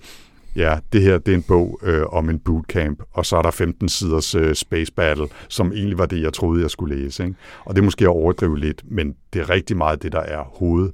[0.55, 3.51] ja, det her det er en bog øh, om en bootcamp, og så er der
[3.51, 7.23] 15 siders øh, space battle, som egentlig var det, jeg troede, jeg skulle læse.
[7.23, 7.35] Ikke?
[7.65, 10.43] Og det er måske at overdrive lidt, men det er rigtig meget det, der er
[10.43, 10.91] hoved,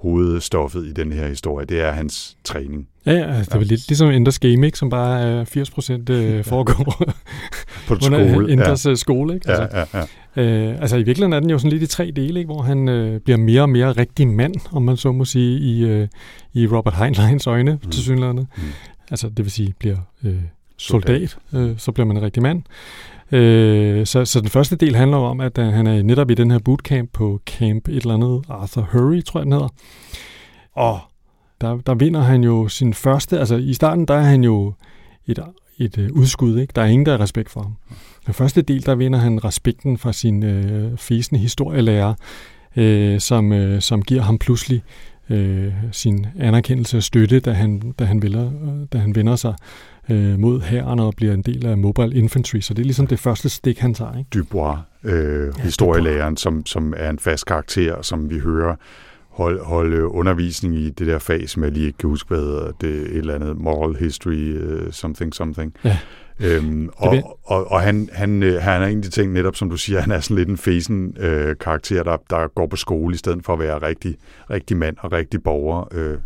[0.00, 2.88] hovedstoffet i den her historie, det er hans træning.
[3.06, 6.10] Ja, ja altså, det er lidt ligesom Enders Game, ikke, som bare er 80 procent
[6.10, 7.04] øh, foregår
[7.88, 8.52] på skole.
[8.52, 8.90] Enders ja.
[8.90, 9.34] Øh, skole.
[9.34, 9.50] Ikke?
[9.50, 10.06] Altså, ja, ja,
[10.36, 10.70] ja.
[10.70, 12.88] Øh, altså i virkeligheden er den jo sådan lidt i tre dele, ikke, hvor han
[12.88, 16.08] øh, bliver mere og mere rigtig mand, om man så må sige, i, øh,
[16.52, 17.90] i Robert Heinleins øjne, mm.
[17.90, 18.36] til synligheden.
[18.36, 18.62] Mm.
[19.10, 20.34] Altså det vil sige, bliver øh,
[20.78, 22.62] soldat, øh, så bliver man en rigtig mand.
[23.32, 26.50] Øh, så, så den første del handler om, at uh, han er netop i den
[26.50, 29.68] her bootcamp på camp et eller andet, Arthur Hurry, tror jeg den hedder.
[30.72, 31.00] Og
[31.60, 34.72] der, der vinder han jo sin første, altså i starten, der er han jo
[35.26, 35.38] et,
[35.78, 36.72] et uh, udskud, ikke?
[36.76, 37.76] Der er ingen, der har respekt for ham.
[38.26, 42.14] Den første del, der vinder han respekten fra sin uh, fæsende historielærer,
[42.76, 44.82] uh, som, uh, som giver ham pludselig
[45.30, 48.50] øh, sin anerkendelse og støtte, da han, da han, vælger,
[48.92, 49.54] da han vender sig
[50.10, 52.60] øh, mod hæren og bliver en del af Mobile Infantry.
[52.60, 54.18] Så det er ligesom det første stik, han tager.
[54.18, 54.30] Ikke?
[54.34, 58.76] Dubois, øh, ja, historielæreren, som, som er en fast karakter, som vi hører
[59.38, 62.72] holde, holde undervisning i det der fag, som jeg lige ikke kan huske, hvad hedder
[62.80, 65.74] det, et eller andet moral history, uh, something, something.
[65.84, 65.98] Ja.
[66.40, 70.00] Øhm, og, og, og han, han, øh, han er de ting, netop som du siger,
[70.00, 73.44] han er sådan lidt en fesen øh, karakter, der, der går på skole i stedet
[73.44, 74.16] for at være rigtig,
[74.50, 76.18] rigtig mand og rigtig borger, øh,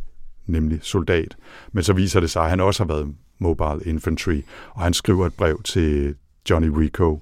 [0.47, 1.37] nemlig soldat.
[1.73, 5.27] Men så viser det sig, at han også har været mobile infantry, og han skriver
[5.27, 6.15] et brev til
[6.51, 7.21] Johnny Rico,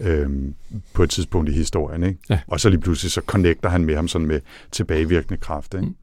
[0.00, 0.54] øhm,
[0.92, 2.02] på et tidspunkt i historien.
[2.02, 2.18] Ikke?
[2.30, 2.38] Ja.
[2.46, 4.40] Og så lige pludselig så connecter han med ham sådan med
[4.72, 5.74] tilbagevirkende kraft.
[5.74, 5.86] Ikke?
[5.86, 5.96] Mm.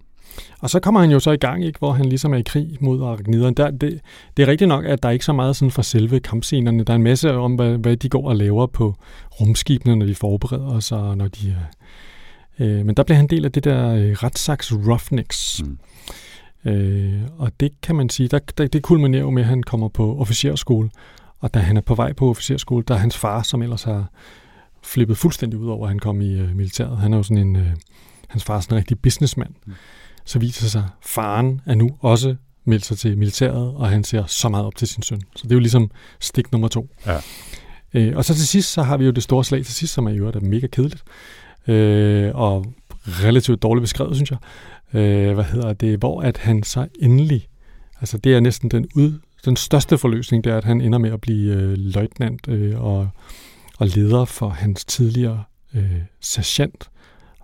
[0.59, 2.77] Og så kommer han jo så i gang, ikke, hvor han ligesom er i krig
[2.79, 3.55] mod arachniderne.
[3.55, 3.99] Der, det,
[4.37, 6.83] det er rigtigt nok, at der er ikke så meget sådan fra selve kampscenerne.
[6.83, 8.95] Der er en masse om, hvad, hvad de går og laver på
[9.31, 11.57] rumskibene, når de forbereder sig, og når de...
[12.59, 15.61] Øh, men der bliver han del af det der øh, retssaks Roughnecks.
[15.63, 15.77] Mm.
[16.71, 19.87] Øh, og det kan man sige, der, der, det kulminerer jo med, at han kommer
[19.87, 20.89] på officerskole.
[21.41, 24.11] Og da han er på vej på officerskole, der er hans far, som ellers har
[24.83, 26.97] flippet fuldstændig ud over, at han kom i øh, militæret.
[26.97, 27.55] Han er jo sådan en...
[27.55, 27.71] Øh,
[28.27, 29.53] hans far er sådan en rigtig businessmand.
[29.65, 29.73] Mm
[30.25, 34.25] så viser sig, at faren er nu også meldt sig til militæret, og han ser
[34.25, 35.21] så meget op til sin søn.
[35.35, 36.89] Så det er jo ligesom stik nummer to.
[37.05, 37.17] Ja.
[37.93, 40.07] Øh, og så til sidst, så har vi jo det store slag til sidst, som
[40.07, 41.03] er jo er mega kedeligt,
[41.67, 42.65] øh, og
[43.05, 44.39] relativt dårligt beskrevet, synes jeg.
[44.93, 45.99] Øh, hvad hedder det?
[45.99, 47.47] Hvor at han så endelig,
[48.01, 51.11] altså det er næsten den ud, den største forløsning, det er, at han ender med
[51.11, 53.09] at blive øh, løjtnant øh, og,
[53.77, 55.43] og leder for hans tidligere
[55.75, 56.89] øh, sergeant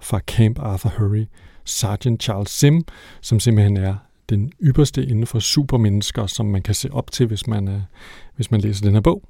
[0.02, 1.26] fra Camp Arthur Hurry,
[1.66, 2.84] Sergeant Charles Sim,
[3.22, 3.96] som simpelthen er
[4.30, 7.82] den ypperste inden for supermennesker, som man kan se op til, hvis man, øh,
[8.36, 9.24] hvis man læser den her bog.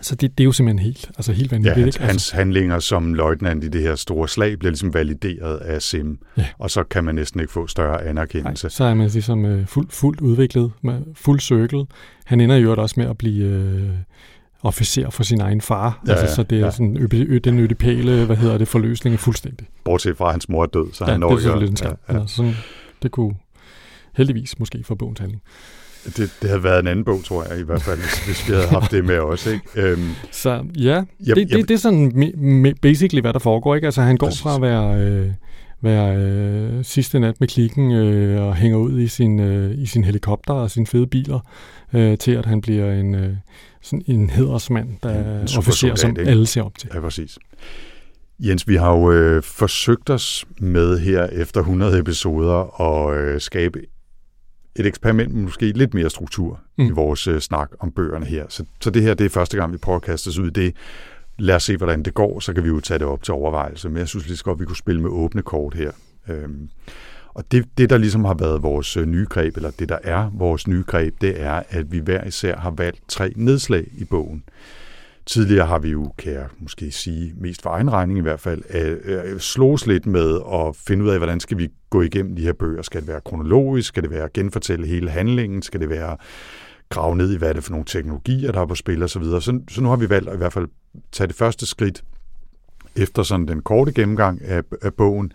[0.00, 1.76] Så det, det er jo simpelthen helt, altså helt vanvittigt.
[1.76, 2.06] Ja, hans, altså.
[2.06, 6.46] hans handlinger som løjtnant i det her store slag bliver ligesom valideret af Sim, ja.
[6.58, 8.64] og så kan man næsten ikke få større anerkendelse.
[8.66, 11.84] Nej, så er man ligesom fuldt fuld udviklet, med fuld cirkel.
[12.24, 13.90] Han ender jo også med at blive uh,
[14.62, 16.02] officer for sin egen far.
[16.06, 16.70] Ja, altså, så det er ja.
[16.70, 19.66] sådan ø- ø- den ødipale, hvad hedder det, forløsning er fuldstændig.
[19.84, 21.70] Bortset fra, at hans mor er død, så ja, han når det er selvfølgelig lidt
[21.70, 21.96] en skam.
[22.08, 22.20] Ja, ja.
[22.20, 22.54] Altså, sådan,
[23.02, 23.34] det kunne
[24.14, 25.42] heldigvis måske få bogens handling.
[26.06, 28.54] Det, det havde været en anden bog, tror jeg, i hvert fald, hvis, hvis vi
[28.54, 29.46] havde haft det med os.
[29.46, 29.62] Ikke?
[29.74, 33.74] Øhm, så ja, jeg, det, det, det er sådan basically, hvad der foregår.
[33.74, 33.86] Ikke?
[33.86, 34.42] Altså, han går præcis.
[34.42, 35.00] fra at være...
[35.00, 35.30] Øh,
[35.82, 40.04] være øh, sidste nat med klikken øh, og hænger ud i sin, øh, i sin
[40.04, 41.40] helikopter og sine fede biler,
[41.92, 43.36] øh, til at han bliver en, øh,
[43.82, 46.30] sådan en hedersmand, der er officer, som ikke?
[46.30, 46.90] alle ser op til.
[46.94, 47.38] Ja, præcis.
[48.38, 53.80] Jens, vi har jo øh, forsøgt os med her efter 100 episoder at øh, skabe
[54.78, 56.86] et eksperiment med måske lidt mere struktur mm.
[56.86, 58.44] i vores øh, snak om bøgerne her.
[58.48, 60.50] Så, så det her det er første gang, vi prøver at kaste os ud i
[60.50, 60.74] det.
[61.38, 63.88] Lad os se, hvordan det går, så kan vi jo tage det op til overvejelse.
[63.88, 65.90] Men jeg synes lige så godt, vi kunne spille med åbne kort her.
[66.28, 66.68] Øhm,
[67.34, 70.30] og det, det, der ligesom har været vores øh, nye greb, eller det, der er
[70.34, 74.42] vores nye greb, det er, at vi hver især har valgt tre nedslag i bogen.
[75.26, 78.62] Tidligere har vi jo, kan jeg måske sige, mest for egen regning i hvert fald,
[78.70, 82.42] øh, øh, slås lidt med at finde ud af, hvordan skal vi gå igennem de
[82.42, 82.82] her bøger.
[82.82, 83.88] Skal det være kronologisk?
[83.88, 85.62] Skal det være at genfortælle hele handlingen?
[85.62, 86.16] Skal det være
[86.88, 89.24] grave ned i, hvad er det for nogle teknologier, der er på spil osv.
[89.24, 90.68] Så, så, så nu har vi valgt at i hvert fald
[91.12, 92.04] tage det første skridt
[92.96, 95.32] efter sådan den korte gennemgang af, af bogen,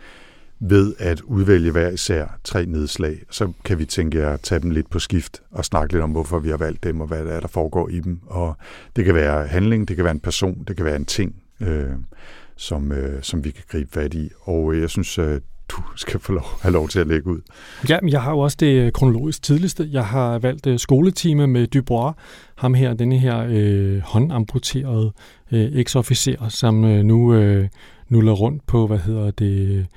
[0.63, 3.17] ved at udvælge hver især tre nedslag.
[3.29, 6.39] Så kan vi tænke at tage dem lidt på skift og snakke lidt om, hvorfor
[6.39, 8.19] vi har valgt dem, og hvad der er, der foregår i dem.
[8.27, 8.57] Og
[8.95, 11.89] det kan være handling, det kan være en person, det kan være en ting, øh,
[12.55, 14.29] som, øh, som vi kan gribe fat i.
[14.41, 17.41] Og øh, jeg synes, øh, du skal få lov, have lov til at lægge ud.
[17.89, 19.89] Ja, men jeg har jo også det øh, kronologisk tidligste.
[19.91, 22.15] Jeg har valgt øh, skoletime med Dubois,
[22.55, 25.11] ham her, denne her øh, håndamputerede
[25.51, 27.67] øh, eksofficer, som øh, nu øh,
[28.09, 29.87] nuller rundt på, hvad hedder det,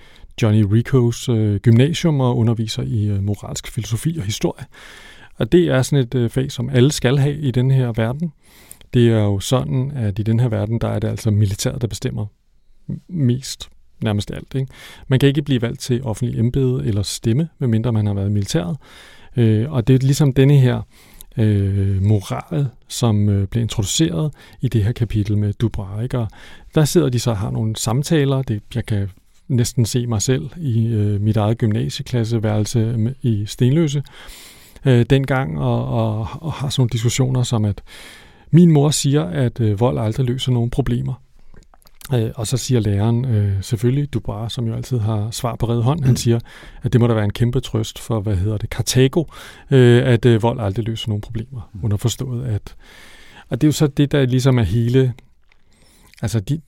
[0.42, 4.64] Johnny Ricos øh, gymnasium og underviser i øh, moralsk filosofi og historie.
[5.37, 8.33] Og det er sådan et øh, fag, som alle skal have i den her verden.
[8.94, 11.88] Det er jo sådan, at i den her verden, der er det altså militæret, der
[11.88, 12.27] bestemmer
[13.09, 13.70] mest
[14.03, 14.55] nærmest alt.
[14.55, 14.73] Ikke?
[15.09, 18.33] Man kan ikke blive valgt til offentlig embede eller stemme, medmindre man har været i
[18.33, 18.77] militæret.
[19.37, 20.83] Øh, og det er ligesom denne her
[21.37, 26.11] øh, moral, som øh, bliver introduceret i det her kapitel med Dubois.
[26.75, 28.42] Der sidder de så og har nogle samtaler.
[28.42, 29.11] Det, jeg kan
[29.48, 34.02] næsten se mig selv i øh, mit eget gymnasieklasseværelse i Stenløse
[34.85, 37.83] øh, dengang, og, og, og har sådan nogle diskussioner som, at
[38.50, 41.14] min mor siger, at øh, vold aldrig løser nogen problemer.
[42.14, 45.68] Øh, og så siger læreren øh, selvfølgelig, du bare, som jo altid har svar på
[45.68, 46.38] red hånd, han siger,
[46.83, 49.24] at det må da være en kæmpe trøst for, hvad hedder det, Kartago,
[49.70, 51.70] øh, at øh, vold aldrig løser nogen problemer.
[51.72, 51.85] Mm.
[51.85, 52.76] Underforstået, at
[53.48, 55.12] og det er jo så det, der ligesom er hele
[56.24, 56.60] Altså, de,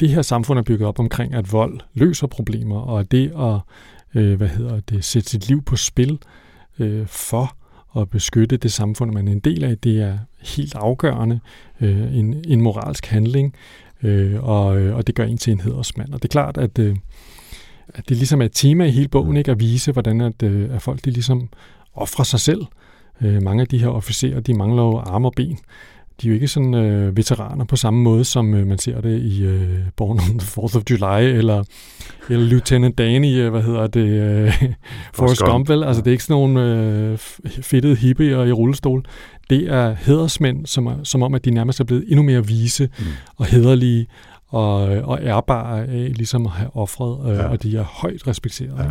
[0.00, 3.60] det her samfund er bygget op omkring, at vold løser problemer, og det at
[4.14, 6.18] øh, hvad hedder det, sætte sit liv på spil
[6.78, 7.56] øh, for
[8.00, 9.78] at beskytte det samfund, man er en del af.
[9.78, 10.18] Det er
[10.56, 11.40] helt afgørende
[11.80, 13.54] øh, en, en moralsk handling,
[14.02, 16.12] øh, og, øh, og det gør en til en hedersmand.
[16.12, 16.96] Og det er klart, at, øh,
[17.88, 19.50] at det ligesom er et tema i hele bogen, ikke?
[19.50, 21.48] at vise, hvordan at, øh, at folk de ligesom
[21.94, 22.66] offrer sig selv.
[23.20, 25.58] Øh, mange af de her officerer, de mangler jo arme og ben
[26.22, 29.22] de er jo ikke sådan øh, veteraner på samme måde, som øh, man ser det
[29.22, 31.64] i øh, Born on the 4th of July, eller,
[32.28, 34.64] eller Lieutenant Danny, øh, hvad hedder det, øh,
[35.14, 35.84] Forrest Gump, vel?
[35.84, 37.18] Altså, det er ikke sådan nogle øh,
[37.62, 39.04] fedtede hippier i rullestol.
[39.50, 42.88] Det er hedersmænd, som, er, som om, at de nærmest er blevet endnu mere vise
[42.98, 43.04] mm.
[43.36, 44.06] og hederlige,
[44.50, 47.48] og, og ærbare af ligesom at have offret, øh, ja.
[47.48, 48.74] og de er højt respekteret.
[48.78, 48.90] Ja.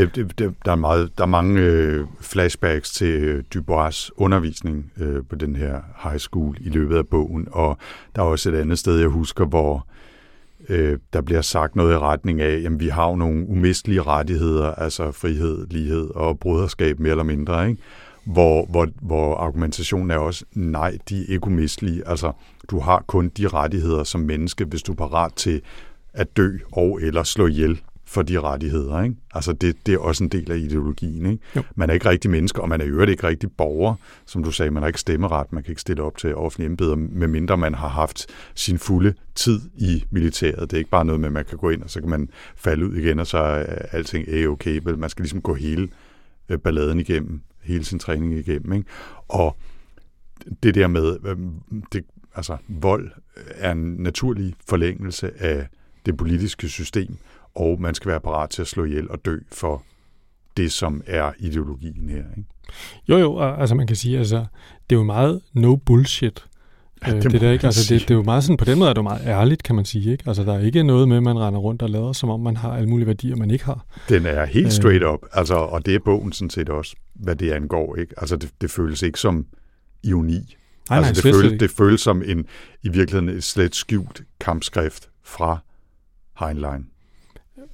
[0.00, 4.92] Det, det, det, der, er meget, der er mange øh, flashbacks til øh, Dubois' undervisning
[4.96, 7.78] øh, på den her high school i løbet af bogen, og
[8.16, 9.86] der er også et andet sted, jeg husker, hvor
[10.68, 14.72] øh, der bliver sagt noget i retning af, at vi har jo nogle umistelige rettigheder,
[14.74, 17.82] altså frihed, lighed og broderskab mere eller mindre, ikke?
[18.26, 22.08] Hvor, hvor, hvor argumentationen er også, nej, de er ikke umistelige.
[22.08, 22.32] Altså,
[22.70, 25.62] du har kun de rettigheder som menneske, hvis du er parat til
[26.12, 29.02] at dø og eller slå ihjel for de rettigheder.
[29.02, 29.16] Ikke?
[29.34, 31.26] Altså det, det er også en del af ideologien.
[31.26, 31.42] Ikke?
[31.56, 31.62] Jo.
[31.74, 33.94] Man er ikke rigtig menneske, og man er i øvrigt ikke rigtig borger.
[34.26, 36.94] Som du sagde, man har ikke stemmeret, man kan ikke stille op til offentlige embeder,
[36.94, 40.70] medmindre man har haft sin fulde tid i militæret.
[40.70, 42.28] Det er ikke bare noget med, at man kan gå ind, og så kan man
[42.56, 44.80] falde ud igen, og så er alting a-okay.
[44.96, 45.88] Man skal ligesom gå hele
[46.48, 48.72] øh, balladen igennem hele sin træning igennem.
[48.72, 48.88] Ikke?
[49.28, 49.56] Og
[50.62, 51.18] det der med,
[51.92, 55.68] det, altså vold er en naturlig forlængelse af
[56.06, 57.16] det politiske system,
[57.54, 59.82] og man skal være parat til at slå ihjel og dø for
[60.56, 62.24] det, som er ideologien her.
[62.36, 62.48] Ikke?
[63.08, 64.46] Jo, jo, altså man kan sige, altså
[64.90, 66.46] det er jo meget no bullshit.
[67.06, 67.66] Ja, det, det, der, ikke?
[67.66, 69.62] Altså, det, det, er jo meget sådan, på den måde er det jo meget ærligt,
[69.62, 70.12] kan man sige.
[70.12, 70.24] Ikke?
[70.26, 72.56] Altså, der er ikke noget med, at man render rundt og lader, som om man
[72.56, 73.86] har alle mulige værdier, man ikke har.
[74.08, 77.50] Den er helt straight up, altså, og det er bogen sådan set også, hvad det
[77.50, 77.96] angår.
[77.96, 78.14] Ikke?
[78.16, 79.46] Altså, det, det føles ikke som
[80.04, 80.56] ironi.
[80.90, 82.44] Nej, altså, nej, det, føles, det føles som en,
[82.82, 85.58] i virkeligheden et slet skjult kampskrift fra
[86.40, 86.86] Heinlein.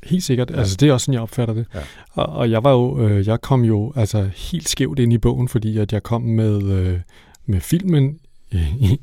[0.04, 0.50] Helt sikkert.
[0.50, 0.58] Ja.
[0.58, 1.66] Altså, det er også sådan, jeg opfatter det.
[1.74, 1.80] Ja.
[2.12, 5.48] Og, og jeg var jo, øh, jeg kom jo altså helt skævt ind i bogen,
[5.48, 7.00] fordi at jeg kom med, øh,
[7.46, 8.18] med filmen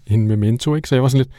[0.08, 0.90] en memento, ikke?
[0.90, 1.32] Så jeg var sådan lidt,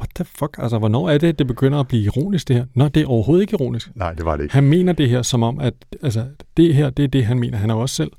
[0.00, 0.56] what the fuck?
[0.58, 2.64] Altså, hvornår er det, det begynder at blive ironisk, det her?
[2.74, 3.90] Nå, det er overhovedet ikke ironisk.
[3.94, 4.54] Nej, det var det ikke.
[4.54, 6.24] Han mener det her som om, at altså,
[6.56, 7.58] det her, det er det, han mener.
[7.58, 8.10] Han er jo også selv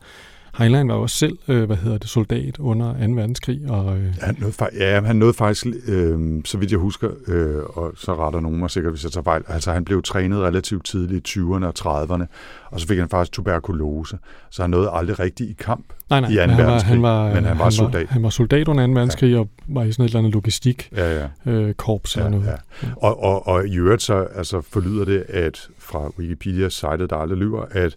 [0.57, 3.13] Heinlein var også selv, øh, hvad hedder det, soldat under 2.
[3.13, 3.61] verdenskrig.
[3.69, 4.13] Og, øh...
[4.21, 8.39] han nåede, ja, han nåede faktisk, øh, så vidt jeg husker, øh, og så retter
[8.39, 11.65] nogen mig sikkert, hvis jeg tager fejl, altså han blev trænet relativt tidligt i 20'erne
[11.65, 12.25] og 30'erne,
[12.71, 14.17] og så fik han faktisk tuberkulose,
[14.49, 16.41] så han nåede aldrig rigtig i kamp nej, nej, i 2.
[16.41, 18.01] han verdenskrig, var, han var, men han, han var soldat.
[18.01, 18.93] Var, han var soldat under 2.
[18.93, 19.39] verdenskrig ja.
[19.39, 21.51] og var i sådan et eller andet logistik ja, ja.
[21.51, 22.45] Øh, korps ja, eller noget.
[22.83, 22.87] Ja.
[22.97, 27.37] Og, og, og i øvrigt så altså, forlyder det, at fra Wikipedias site, der aldrig
[27.37, 27.95] lyver, at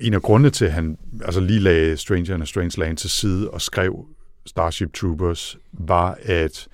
[0.00, 3.10] en af grundene til, at han altså lige lagde Stranger and a Strange Land til
[3.10, 4.06] side og skrev
[4.46, 6.68] Starship Troopers, var, at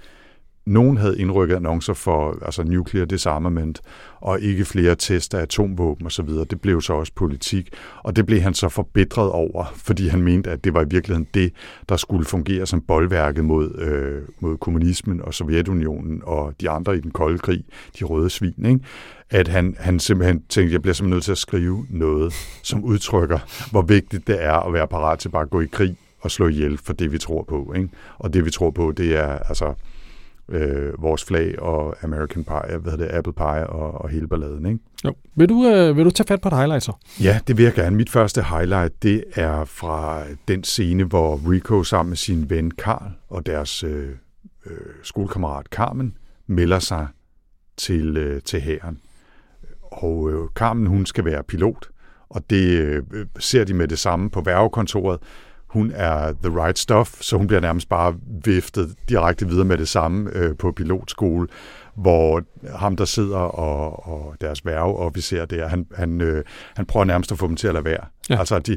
[0.66, 3.80] nogen havde indrykket annoncer for altså nuclear disarmament,
[4.20, 6.28] og ikke flere test af atomvåben osv.
[6.28, 7.68] Det blev så også politik,
[8.02, 11.26] og det blev han så forbitret over, fordi han mente, at det var i virkeligheden
[11.34, 11.52] det,
[11.88, 17.00] der skulle fungere som boldværket mod, øh, mod kommunismen og Sovjetunionen og de andre i
[17.00, 17.64] den kolde krig,
[17.98, 18.66] de røde svin.
[18.66, 18.80] Ikke?
[19.30, 22.84] At han, han simpelthen tænkte, at jeg bliver simpelthen nødt til at skrive noget, som
[22.84, 23.38] udtrykker,
[23.70, 26.48] hvor vigtigt det er at være parat til bare at gå i krig og slå
[26.48, 27.72] ihjel for det, vi tror på.
[27.76, 27.88] Ikke?
[28.18, 29.74] Og det, vi tror på, det er altså
[30.48, 34.66] øh, vores flag og American Pie, hvad hedder det, Apple Pie og, og hele balladen.
[34.66, 34.78] Ikke?
[35.04, 35.14] Jo.
[35.34, 36.92] Vil, du, øh, vil du tage fat på et highlight så?
[37.22, 37.96] Ja, det vil jeg gerne.
[37.96, 43.12] Mit første highlight, det er fra den scene, hvor Rico sammen med sin ven Karl
[43.28, 44.08] og deres øh,
[44.66, 46.16] øh, skolekammerat Carmen
[46.46, 47.06] melder sig
[47.76, 48.98] til, øh, til hæren.
[49.90, 51.88] Og øh, Carmen, hun skal være pilot,
[52.30, 53.02] og det øh,
[53.38, 55.18] ser de med det samme på værvekontoret.
[55.66, 59.88] Hun er the right stuff, så hun bliver nærmest bare viftet direkte videre med det
[59.88, 61.48] samme øh, på pilotskole,
[61.94, 62.42] hvor
[62.76, 66.44] ham, der sidder og, og deres værveofficer der, han, han, øh,
[66.76, 68.04] han prøver nærmest at få dem til at lade være.
[68.30, 68.38] Ja.
[68.38, 68.76] Altså, de,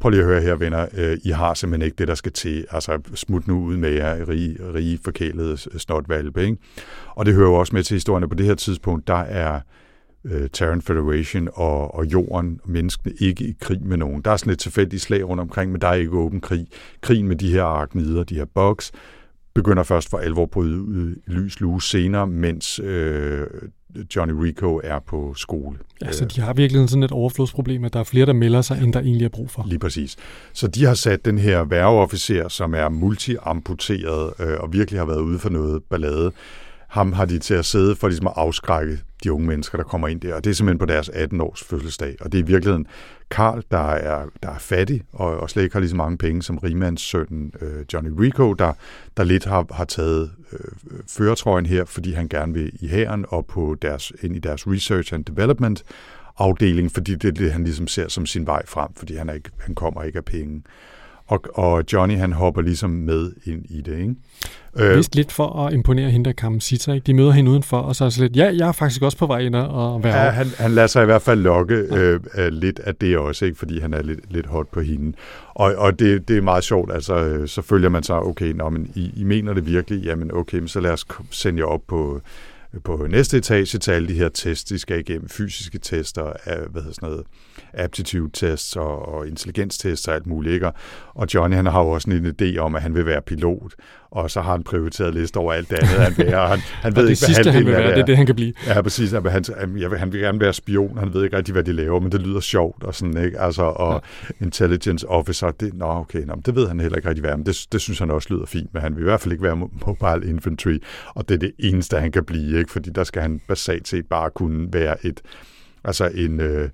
[0.00, 2.66] prøv lige at høre her, venner, øh, I har simpelthen ikke det, der skal til.
[2.70, 6.56] Altså, smut nu ud med jer, rige, rige forkælede snotvalpe, ikke?
[7.08, 9.60] Og det hører jo også med til historien, på det her tidspunkt, der er
[10.24, 14.22] øh, Terran Federation og, og jorden og menneskene ikke i krig med nogen.
[14.22, 16.66] Der er sådan lidt tilfældige slag rundt omkring, men der er ikke åben krig.
[17.00, 18.92] Krigen med de her arknider, de her bugs,
[19.54, 23.46] begynder først for alvor ud i lys lue senere, mens øh,
[24.16, 25.78] Johnny Rico er på skole.
[26.02, 28.82] Ja, så de har virkelig sådan et overflodsproblem, at der er flere, der melder sig,
[28.82, 29.64] end der egentlig er brug for.
[29.66, 30.16] Lige præcis.
[30.52, 35.20] Så de har sat den her værgeofficer, som er multiamputeret øh, og virkelig har været
[35.20, 36.32] ude for noget ballade,
[36.92, 40.08] ham har de til at sidde for ligesom at afskrække de unge mennesker, der kommer
[40.08, 40.34] ind der.
[40.34, 42.16] Og det er simpelthen på deres 18-års fødselsdag.
[42.20, 42.86] Og det er i virkeligheden
[43.30, 46.42] Karl, der er, der er fattig og, og slet ikke har lige så mange penge
[46.42, 48.72] som rigmandssønnen øh, Johnny Rico, der,
[49.16, 50.58] der lidt har, har taget øh,
[51.08, 55.14] føretrøjen her, fordi han gerne vil i hæren og på deres, ind i deres research
[55.14, 55.84] and development
[56.38, 59.32] afdeling, fordi det er det, han ligesom ser som sin vej frem, fordi han, er
[59.32, 60.62] ikke, han kommer ikke af penge.
[61.26, 64.14] Og, og Johnny, han hopper ligesom med ind i det, ikke?
[64.76, 67.04] Øh, Vist lidt for at imponere hende, der kam Sita, ikke?
[67.04, 69.26] De møder hende udenfor, og så er det lidt, ja, jeg er faktisk også på
[69.26, 72.78] vej ind og være Ja, han, han lader sig i hvert fald lokke øh, lidt
[72.78, 73.58] af det også, ikke?
[73.58, 75.12] Fordi han er lidt, lidt hot på hende.
[75.54, 78.68] Og, og det, det er meget sjovt, altså, øh, så følger man sig, okay, nå,
[78.68, 80.04] men I, I mener det virkelig?
[80.04, 82.20] Jamen, okay, men så lad os sende jer op på
[82.84, 86.82] på næste etage til alle de her tests, de skal igennem, fysiske tester, øh, hvad
[86.82, 87.26] hedder sådan noget,
[87.72, 90.54] aptitude tests og, og intelligenstests og alt muligt.
[90.54, 90.70] Ikke?
[91.14, 93.74] Og Johnny han har jo også en idé om, at han vil være pilot,
[94.12, 96.48] og så har han prioriteret liste over alt det andet, han vil være.
[96.48, 98.34] Han, han ved det ikke, sidste, hvad han vil være, det er det, han kan
[98.34, 98.52] blive.
[98.66, 99.12] Ja, præcis.
[99.12, 99.44] Han, han,
[99.98, 102.40] han vil gerne være spion, han ved ikke rigtig, hvad de laver, men det lyder
[102.40, 103.40] sjovt og sådan, ikke?
[103.40, 104.02] Altså, og
[104.40, 104.44] ja.
[104.44, 107.66] intelligence officer, det, nå, okay, nå, det ved han heller ikke rigtig hvad, men det,
[107.72, 109.56] det synes han også lyder fint, men han vil i hvert fald ikke være
[109.86, 110.78] mobile infantry,
[111.14, 112.70] og det er det eneste, han kan blive, ikke?
[112.70, 115.20] Fordi der skal han basalt set bare kunne være et,
[115.84, 116.68] altså en, øh,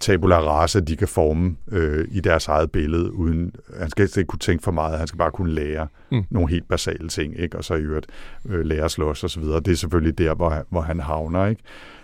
[0.00, 4.38] tabula rasa, de kan forme øh, i deres eget billede, uden han skal ikke kunne
[4.38, 6.24] tænke for meget, han skal bare kunne lære mm.
[6.30, 7.58] nogle helt basale ting, ikke?
[7.58, 8.06] og så i øvrigt
[8.48, 9.60] øh, lære at slås og så videre.
[9.60, 11.46] Det er selvfølgelig der, hvor, hvor han havner.
[11.46, 11.62] Ikke?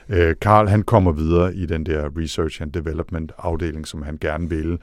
[0.09, 4.49] Øh, Carl, han kommer videre i den der research and development afdeling, som han gerne
[4.49, 4.79] vil,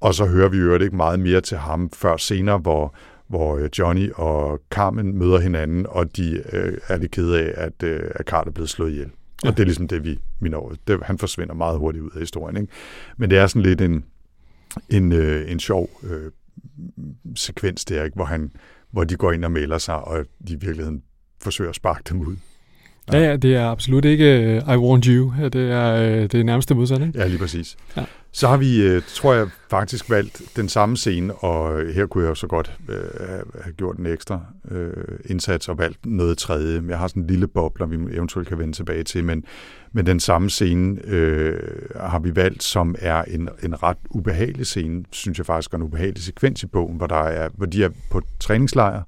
[0.00, 2.94] og så hører vi jo ikke meget mere til ham før senere, hvor,
[3.28, 7.82] hvor øh, Johnny og Carmen møder hinanden, og de øh, er lidt kede af, at,
[7.82, 9.10] øh, at Carl er blevet slået ihjel.
[9.44, 9.48] Ja.
[9.48, 10.74] Og det er ligesom det, vi vi over.
[10.86, 12.56] Det, han forsvinder meget hurtigt ud af historien.
[12.56, 12.72] Ikke?
[13.16, 14.04] Men det er sådan lidt en,
[14.88, 16.32] en, øh, en sjov øh,
[17.34, 18.14] sekvens der, ikke?
[18.14, 18.52] Hvor, han,
[18.90, 21.02] hvor de går ind og melder sig, og de i virkeligheden
[21.40, 22.36] forsøger at sparke dem ud.
[23.12, 25.32] Ja, ja, det er absolut ikke uh, I want you.
[25.42, 27.18] Det er uh, det er nærmeste modsat, ikke?
[27.18, 27.76] Ja, lige præcis.
[27.96, 28.04] Ja.
[28.32, 32.36] Så har vi, uh, tror jeg, faktisk valgt den samme scene, og her kunne jeg
[32.36, 32.94] så godt uh,
[33.62, 34.40] have gjort en ekstra
[34.70, 34.76] uh,
[35.24, 36.82] indsats og valgt noget tredje.
[36.88, 39.44] Jeg har sådan en lille bobler, vi eventuelt kan vende tilbage til, men,
[39.92, 45.04] men den samme scene uh, har vi valgt, som er en, en ret ubehagelig scene,
[45.12, 47.90] synes jeg faktisk er en ubehagelig sekvens i bogen, hvor, der er, hvor de er
[48.10, 49.02] på træningslejr,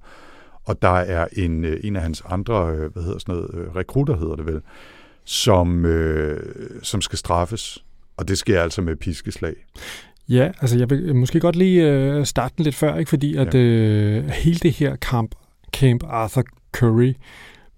[0.69, 3.77] og der er en, øh, en af hans andre, øh, hvad hedder sådan noget, øh,
[3.77, 4.61] rekrutter hedder det vel,
[5.25, 6.41] som, øh,
[6.83, 7.85] som skal straffes.
[8.17, 9.55] Og det sker altså med piskeslag.
[10.29, 13.09] Ja, altså jeg vil måske godt lige øh, starte den lidt før, ikke?
[13.09, 13.59] fordi at ja.
[13.59, 15.35] øh, hele det her kamp,
[15.73, 17.15] Camp Arthur Curry,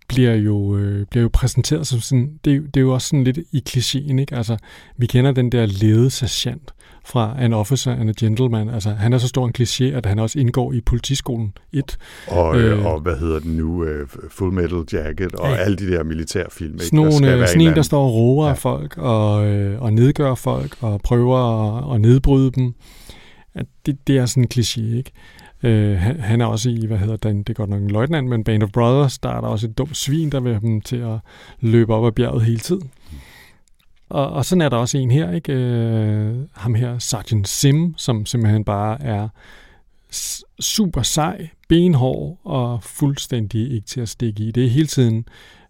[0.08, 3.38] bliver jo, øh, bliver jo præsenteret som sådan, det, det er jo også sådan lidt
[3.52, 4.36] i klichéen, ikke?
[4.36, 4.56] Altså,
[4.96, 6.74] vi kender den der lede sergeant,
[7.04, 8.68] fra An Officer and a Gentleman.
[8.68, 11.98] Altså, han er så stor en kliché, at han også indgår i politiskolen 1.
[12.26, 13.82] Og, øh, øh, og hvad hedder den nu?
[13.82, 13.88] Uh,
[14.30, 15.56] Full Metal Jacket og ja.
[15.56, 16.78] alle de der militærfilm.
[16.78, 18.52] Sådan, nogle, der, sådan en, der står og roer ja.
[18.52, 22.74] folk og, øh, og nedgør folk og prøver at, at nedbryde dem.
[23.54, 25.12] At det, det er sådan en kliché, ikke?
[25.62, 28.28] Øh, han, han er også i, hvad hedder den, det er godt nok en løjtnant,
[28.28, 30.80] men Band of Brothers, der er der også et dumt svin, der vil have dem
[30.80, 31.18] til at
[31.60, 32.90] løbe op ad bjerget hele tiden.
[34.10, 35.52] Og, og sådan er der også en her, ikke?
[35.52, 39.28] Øh, ham her, Sergeant Sim, som simpelthen bare er
[40.60, 44.50] super sej, benhård og fuldstændig ikke til at stikke i.
[44.50, 45.24] Det er hele tiden,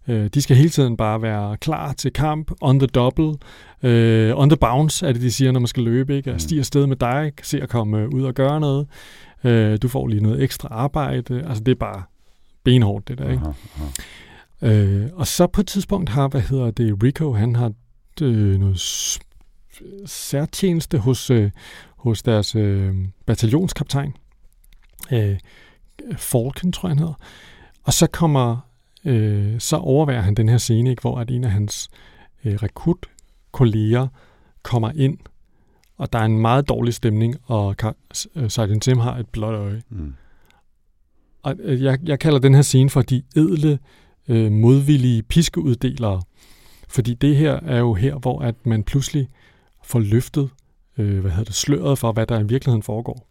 [0.07, 3.33] øh, de skal hele tiden bare være klar til kamp, on the double,
[3.83, 6.31] øh, on the bounce, er det de siger, når man skal løbe, ikke?
[6.31, 6.39] Mm.
[6.39, 8.87] Stige afsted med dig, se at komme ud og gøre noget.
[9.43, 11.43] Øh, du får lige noget ekstra arbejde.
[11.47, 12.03] Altså det er bare
[12.63, 13.43] benhårdt, det der, ikke?
[13.43, 13.53] Aha,
[14.61, 14.73] aha.
[14.73, 17.71] Øh, og så på et tidspunkt har, hvad hedder det, Rico, han har
[18.21, 18.79] øh, noget
[20.05, 21.51] særtjeneste hos, øh,
[21.95, 22.95] hos deres øh,
[23.25, 24.15] bataljonskaptajn.
[25.11, 25.39] Øh,
[26.17, 27.19] Falken, tror jeg, han hedder.
[27.83, 28.57] Og så kommer,
[29.05, 31.89] øh, så overværer han den her scene, ikke, hvor at en af hans
[32.45, 34.07] øh, rekrutkolleger
[34.63, 35.17] kommer ind,
[35.97, 37.75] og der er en meget dårlig stemning, og
[38.35, 39.81] øh, Sergeant Tim har et blåt øje.
[39.89, 40.13] Mm.
[41.43, 43.79] Og øh, jeg, jeg kalder den her scene for de edle,
[44.27, 46.21] øh, modvillige piskeuddelere.
[46.91, 49.29] Fordi det her er jo her, hvor at man pludselig
[49.83, 50.49] får løftet
[50.97, 53.27] øh, hvad hedder det, sløret for, hvad der i virkeligheden foregår.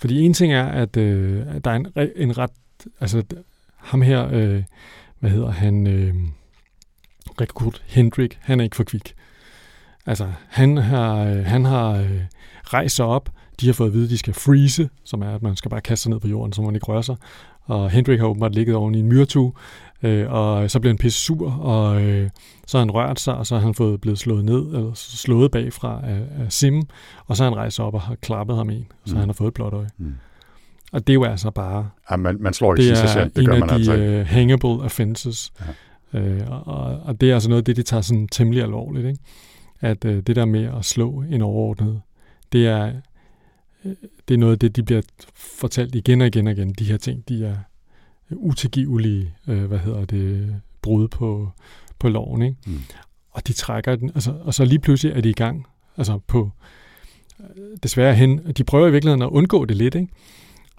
[0.00, 1.86] Fordi en ting er, at, øh, der er en,
[2.16, 2.50] en ret...
[3.00, 3.22] Altså
[3.76, 4.62] ham her, øh,
[5.18, 5.86] hvad hedder han...
[5.86, 6.14] Øh,
[7.40, 9.14] rekrut Hendrik, han er ikke for kvik.
[10.06, 12.20] Altså, han har, øh, han har øh,
[12.64, 15.42] rejst sig op, de har fået at vide, at de skal freeze, som er, at
[15.42, 17.16] man skal bare kaste sig ned på jorden, så man ikke rører sig.
[17.64, 19.52] Og Hendrik har åbenbart ligget oven i en myretue,
[20.02, 22.30] øh, og så bliver han pisse sur, og øh,
[22.66, 25.50] så har han rørt sig, og så har han fået blevet slået ned, eller slået
[25.50, 26.82] bagfra af, af Sim,
[27.26, 29.20] og så har han rejst op og har klappet ham en, så mm.
[29.20, 29.88] han har fået et blåt øje.
[29.98, 30.14] Mm.
[30.92, 31.88] Og det er jo altså bare...
[32.10, 34.04] Ja, man, man slår ikke sig selv, det gør man altså ikke.
[34.04, 35.52] Det er en af de uh, hangable offenses.
[36.12, 39.06] Øh, og, og det er altså noget af det, de tager sådan temmelig alvorligt.
[39.06, 39.20] Ikke?
[39.80, 42.00] At øh, det der med at slå en overordnet,
[42.52, 42.92] det er,
[43.84, 43.92] øh,
[44.28, 45.02] det er noget af det, de bliver
[45.34, 46.72] fortalt igen og igen og igen.
[46.72, 47.56] De her ting, de er
[48.36, 51.50] utilgivelige, øh, hvad hedder det, brud på,
[51.98, 52.42] på loven.
[52.42, 52.56] Ikke?
[52.66, 52.80] Mm.
[53.30, 55.66] Og de trækker den, altså, og så lige pludselig er de i gang,
[55.96, 56.50] altså på,
[57.40, 60.08] øh, desværre hen, de prøver i virkeligheden at undgå det lidt, ikke?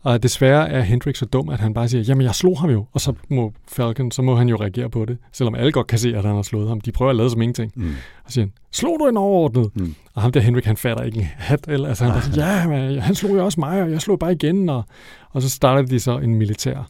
[0.04, 2.86] Og desværre er Hendrik så dum, at han bare siger, jamen jeg slog ham jo,
[2.92, 6.00] og så må Falcon, så må han jo reagere på det, selvom alle godt kan
[6.00, 6.82] se, at han har slået ham.
[6.82, 7.72] De prøver at lade som ingenting.
[7.76, 7.94] Mm.
[8.26, 9.72] Og siger, slog du en overordnet?
[9.76, 9.96] Mm.
[10.14, 12.68] Og ham der Henrik, han fatter ikke en hat, eller, altså han bare siger, ja,
[12.68, 14.84] men, han slog jo også mig, og jeg slog bare igen, og,
[15.30, 16.90] og så starter de så en militær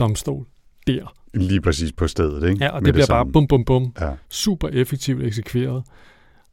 [0.00, 0.46] domstol
[0.86, 1.14] der.
[1.34, 2.64] Lige præcis på stedet, ikke?
[2.64, 3.92] Ja, og Med det bliver det bare bum, bum, bum.
[4.00, 4.10] Ja.
[4.28, 5.82] Super effektivt eksekveret.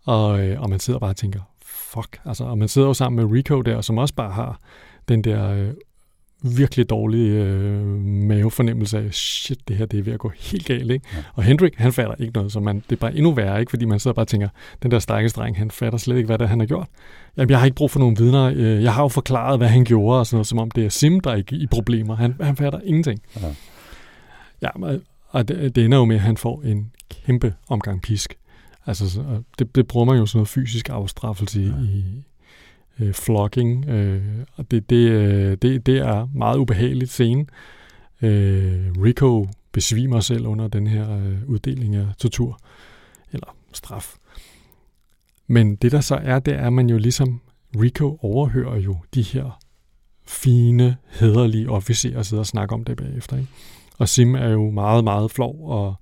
[0.06, 3.26] Og, øh, og man sidder bare og tænker, fuck, altså, og man sidder jo sammen
[3.26, 4.60] med Rico der, som også bare har
[5.08, 5.74] den der øh,
[6.42, 10.92] virkelig dårlig øh, mavefornemmelse af, shit, det her det er ved at gå helt galt.
[10.92, 11.06] Ikke?
[11.14, 11.24] Ja.
[11.34, 13.70] Og Hendrik, han fatter ikke noget, så man, det er bare endnu værre, ikke?
[13.70, 14.50] fordi man sidder bare og tænker,
[14.84, 16.88] den der stakkels dreng, han fatter slet ikke, hvad det er, han har gjort.
[17.38, 18.52] Jamen, jeg har ikke brug for nogen vidner.
[18.56, 20.90] Øh, jeg har jo forklaret, hvad han gjorde, og sådan noget, som om det er
[20.90, 22.16] Sim, der er i problemer.
[22.16, 23.20] Han, han fatter ingenting.
[23.42, 23.48] Ja,
[24.62, 24.98] ja
[25.30, 28.38] og det, det ender jo med, at han får en kæmpe omgang pisk.
[28.86, 29.22] Altså,
[29.60, 31.84] det, det bruger man jo sådan noget fysisk afstraffelse ja.
[31.84, 32.24] i,
[33.00, 34.24] øh, flogging, øh,
[34.56, 37.46] og det, det, øh, det, det er meget ubehageligt scene.
[38.22, 42.60] Øh, Rico besvimer selv under den her øh, uddeling af tortur,
[43.32, 44.16] eller straf.
[45.48, 47.42] Men det der så er, det er, at man jo ligesom,
[47.82, 49.60] Rico overhører jo de her
[50.26, 53.38] fine, hederlige officerer sidder og snakker om det bagefter.
[53.38, 53.50] Ikke?
[53.98, 55.96] Og Sim er jo meget, meget flov og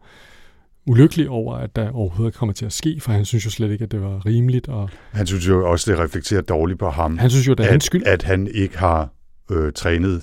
[0.87, 3.83] ulykkelig over, at der overhovedet kommer til at ske, for han synes jo slet ikke,
[3.83, 4.67] at det var rimeligt.
[4.67, 7.17] Og han synes jo også, det reflekterer dårligt på ham.
[7.17, 8.03] Han synes jo, det er at, hans skyld.
[8.05, 9.09] At han ikke har
[9.51, 10.21] øh, trænet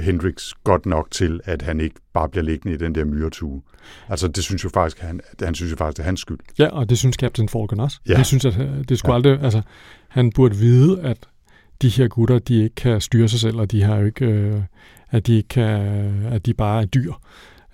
[0.00, 3.62] Hendrix godt nok til, at han ikke bare bliver liggende i den der myretue.
[4.08, 6.38] Altså, det synes jo faktisk, han, han synes jo faktisk, det er hans skyld.
[6.58, 8.00] Ja, og det synes Captain Falcon også.
[8.08, 8.16] Ja.
[8.16, 9.16] Jeg synes, at øh, det skulle ja.
[9.16, 9.62] aldrig, altså,
[10.08, 11.18] han burde vide, at
[11.82, 14.62] de her gutter, de ikke kan styre sig selv, og de har jo ikke, øh,
[15.10, 15.70] at de ikke kan,
[16.26, 17.12] at de bare er dyr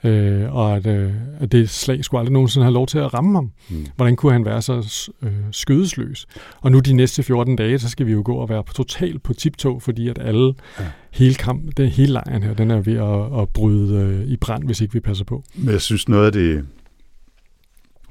[0.05, 3.37] øh, og at, øh, at det slag skulle aldrig nogensinde have lov til at ramme
[3.37, 3.51] ham.
[3.71, 3.87] Mm.
[3.97, 6.27] Hvordan kunne han være så øh, skødesløs?
[6.61, 9.35] Og nu de næste 14 dage, så skal vi jo gå og være totalt på
[9.35, 10.85] tiptog, fordi at alle, ja.
[11.13, 14.65] hele kamp, den hele lejren her, den er ved at, at bryde øh, i brand,
[14.65, 15.45] hvis ikke vi passer på.
[15.55, 16.65] Men jeg synes noget af det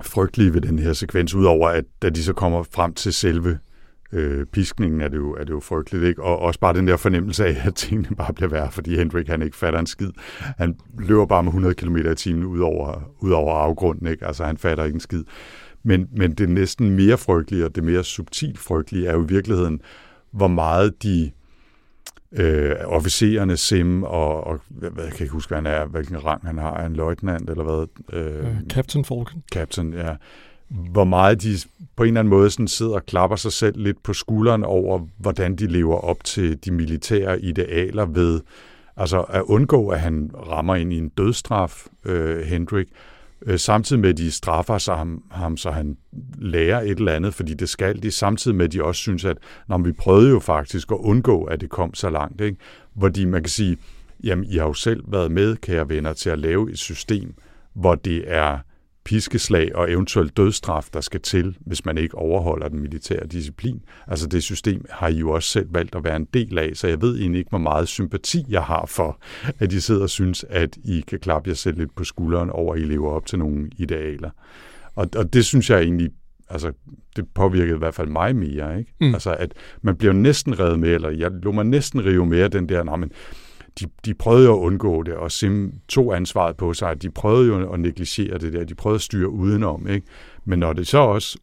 [0.02, 3.58] frygtelige ved den her sekvens, udover at da de så kommer frem til selve
[4.14, 6.24] øh, piskningen er det, jo, er det jo frygteligt, ikke?
[6.24, 9.42] Og også bare den der fornemmelse af, at tingene bare bliver værre, fordi Hendrik han
[9.42, 10.12] ikke fatter en skid.
[10.58, 14.28] Han løber bare med 100 km i timen ud over, ud over afgrunden, ikke?
[14.28, 15.24] Altså han fatter ikke en skid.
[15.84, 19.82] Men, men det næsten mere frygtelige, og det mere subtilt frygtelige, er jo i virkeligheden,
[20.32, 21.32] hvor meget de
[22.32, 26.46] øh, officererne Sim og, og hvad, jeg kan ikke huske, hvad han er, hvilken rang
[26.46, 27.88] han har, en løjtnant eller hvad?
[28.20, 29.44] Øh, uh, Captain Falcon.
[29.52, 30.16] Captain, ja
[30.92, 31.58] hvor meget de
[31.96, 35.08] på en eller anden måde sådan sidder og klapper sig selv lidt på skulderen over,
[35.18, 38.42] hvordan de lever op til de militære idealer ved
[38.98, 42.88] altså at undgå, at han rammer ind i en dødstraf, øh, Hendrik,
[43.46, 45.98] øh, samtidig med, at de straffer sig ham, ham, så han
[46.38, 49.38] lærer et eller andet, fordi det skal de, samtidig med, at de også synes, at
[49.68, 52.58] når vi prøvede jo faktisk at undgå, at det kom så langt, ikke?
[52.94, 53.78] hvor de, man kan sige,
[54.24, 57.34] jamen, I har jo selv været med, kære venner, til at lave et system,
[57.74, 58.60] hvor det er
[59.04, 63.82] piskeslag og eventuelt dødstraf, der skal til, hvis man ikke overholder den militære disciplin.
[64.08, 66.88] Altså det system har I jo også selv valgt at være en del af, så
[66.88, 69.22] jeg ved egentlig ikke, hvor meget sympati jeg har for,
[69.60, 72.74] at I sidder og synes, at I kan klappe jer selv lidt på skulderen over,
[72.74, 74.30] at I lever op til nogle idealer.
[74.96, 76.10] Og, og det synes jeg egentlig,
[76.50, 76.72] altså
[77.16, 78.94] det påvirkede i hvert fald mig mere, ikke?
[79.02, 79.14] Mm.
[79.14, 82.70] Altså at man bliver næsten reddet med, eller jeg lå mig næsten rive med den
[82.70, 83.12] der, nej, men
[83.80, 87.02] de, de prøvede jo at undgå det, og Sim tog ansvaret på sig.
[87.02, 88.64] De prøvede jo at negligere det der.
[88.64, 89.88] De prøvede at styre udenom.
[89.88, 90.08] Ikke?
[90.46, 91.38] Men når det så også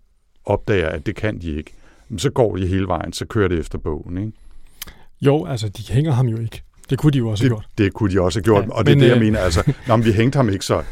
[0.45, 1.72] opdager, at det kan de ikke,
[2.16, 4.18] så går de hele vejen, så kører det efter bogen.
[4.18, 4.33] Ikke?
[5.20, 6.62] Jo, altså de hænger ham jo ikke.
[6.91, 7.66] Det kunne de jo også det, have gjort.
[7.79, 9.22] Det kunne de også have gjort, ja, og det er det, jeg øh...
[9.22, 9.39] mener.
[9.39, 10.83] Altså, når vi hængte ham ikke, så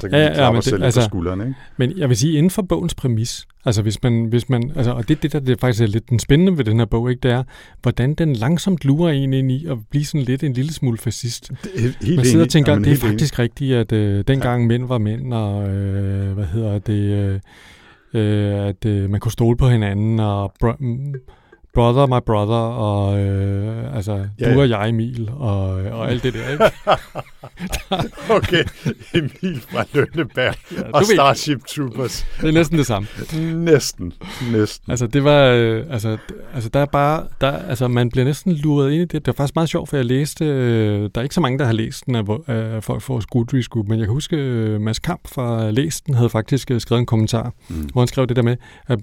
[0.00, 1.54] så kan ja, ja, men det, altså, på skulderen, ikke?
[1.76, 5.08] Men jeg vil sige, inden for bogens præmis, altså hvis man, hvis man altså, og
[5.08, 7.20] det, det der det er faktisk er lidt den spændende ved den her bog, ikke,
[7.20, 7.42] det er,
[7.82, 11.50] hvordan den langsomt lurer en ind i at blive sådan lidt en lille smule fascist.
[11.74, 13.38] Det er man sidder og tænker, ja, det er faktisk enig.
[13.38, 14.66] rigtigt, at øh, dengang ja.
[14.66, 17.40] mænd var mænd, og øh, hvad hedder det, øh,
[18.14, 20.52] øh, at øh, man kunne stole på hinanden, og
[21.78, 26.34] brother, my brother, og øh, altså, Ja, du og jeg, Emil, og, og alt det
[26.34, 26.64] der, ikke?
[28.36, 28.64] Okay,
[29.14, 32.26] Emil fra Lønneberg Ja, og ved, Starship Troopers.
[32.40, 33.08] det er næsten det samme.
[33.54, 34.12] Næsten,
[34.52, 34.90] næsten.
[34.90, 36.16] Altså, det var, øh, altså,
[36.54, 39.12] altså, der er bare, der, altså, man bliver næsten luret ind i det.
[39.12, 41.64] Det var faktisk meget sjovt, for jeg læste, øh, der er ikke så mange, der
[41.64, 44.98] har læst den af, af folk vores Goodreads Group, men jeg kan huske, øh, Mads
[44.98, 47.88] Kamp fra Læst den havde faktisk øh, skrevet en kommentar, Mm.
[47.92, 48.56] hvor han skrev det der med,
[48.86, 48.98] at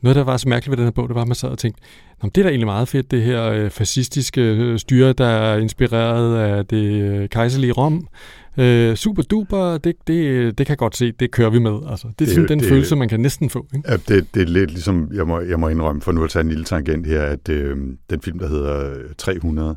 [0.00, 1.58] noget, der var så mærkeligt ved den her bog, det var, at man sad og
[1.58, 1.82] tænkte,
[2.22, 5.58] Nå, det er da egentlig meget fedt, det her øh, fascistiske øh, styre, der er
[5.58, 8.08] inspireret af det øh, kejserlige Rom.
[8.56, 11.78] Øh, super duper, det, det, det kan jeg godt se, det kører vi med.
[11.90, 13.66] Altså, det er Det sådan den det følelse, man kan næsten få.
[13.76, 13.90] Ikke?
[13.90, 16.40] Ja, det, det er lidt ligesom, jeg må, jeg må indrømme, for nu at tage
[16.40, 17.76] en lille tangent her, at øh,
[18.10, 19.76] den film, der hedder 300,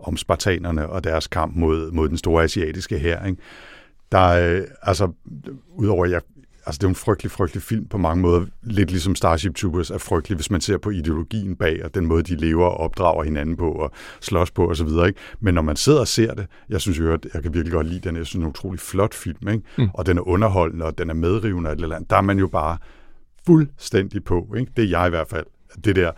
[0.00, 3.42] om spartanerne og deres kamp mod, mod den store asiatiske hær, ikke?
[4.12, 5.12] der er, øh, altså,
[5.76, 6.20] udover at jeg,
[6.66, 9.98] altså det er en frygtelig, frygtelig film på mange måder, lidt ligesom Starship Troopers er
[9.98, 13.56] frygtelig, hvis man ser på ideologien bag, og den måde, de lever og opdrager hinanden
[13.56, 13.90] på, og
[14.20, 15.20] slås på, og så videre, ikke?
[15.40, 17.86] Men når man sidder og ser det, jeg synes jo, at jeg kan virkelig godt
[17.86, 19.62] lide den, jeg synes, det er en utrolig flot film, ikke?
[19.78, 19.88] Mm.
[19.94, 22.10] Og den er underholdende, og den er medrivende, og et eller andet.
[22.10, 22.78] Der er man jo bare
[23.46, 24.72] fuldstændig på, ikke?
[24.76, 25.46] Det er jeg i hvert fald.
[25.84, 26.10] Det der,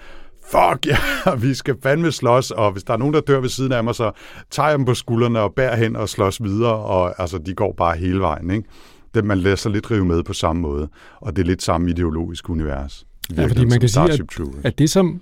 [0.44, 0.96] fuck ja,
[1.46, 3.94] vi skal fandme slås, og hvis der er nogen, der dør ved siden af mig,
[3.94, 4.12] så
[4.50, 7.72] tager jeg dem på skuldrene og bærer hen og slås videre, og altså, de går
[7.72, 8.68] bare hele vejen, ikke?
[9.14, 10.88] Det, man lader sig lidt rive med på samme måde,
[11.20, 13.06] og det er lidt samme ideologisk univers.
[13.36, 14.64] Ja, fordi man kan sige, Troopers.
[14.64, 15.20] at det som,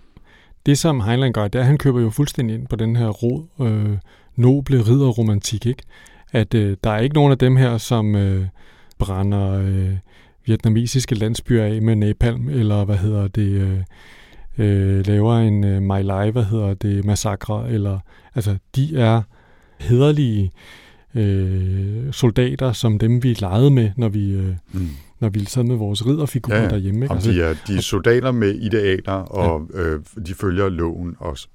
[0.66, 3.08] det som Heinlein gør, det er, at han køber jo fuldstændig ind på den her
[3.08, 3.96] rod, øh,
[4.36, 5.82] noble ridderromantik, ikke?
[6.32, 8.46] At øh, der er ikke nogen af dem her, som øh,
[8.98, 9.96] brænder øh,
[10.46, 13.80] vietnamesiske landsbyer af med napalm, eller hvad hedder det, øh,
[14.58, 17.98] øh, laver en øh, My Lai, hvad hedder det, massakre, eller,
[18.34, 19.22] altså, de er
[19.78, 20.52] hederlige
[21.14, 24.88] øh, soldater, som dem vi legede med, når vi, øh, Mm.
[25.20, 27.04] når vi sad med vores ridderfigurer Ja, derhjemme.
[27.04, 27.14] Ikke?
[27.14, 29.80] Altså, de er, de er soldater med idealer, og ja.
[29.80, 31.48] øh, de følger loven og s-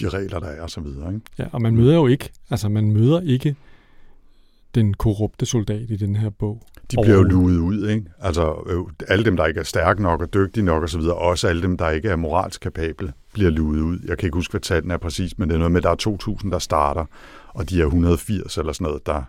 [0.00, 1.14] de regler, der er, og så videre.
[1.14, 1.26] Ikke?
[1.38, 3.56] Ja, og man møder jo ikke, altså man møder ikke
[4.74, 6.62] den korrupte soldat i den her bog.
[6.90, 8.04] De bliver jo luet ud, ikke?
[8.20, 11.14] Altså, øh, alle dem, der ikke er stærke nok og dygtige nok og så videre,
[11.14, 13.98] også alle dem, der ikke er moralsk kapable, bliver luet ud.
[14.04, 16.10] Jeg kan ikke huske, hvad tallene er præcis, men det er noget med, at der
[16.10, 17.04] er 2.000, der starter,
[17.48, 19.22] og de er 180 eller sådan noget, der,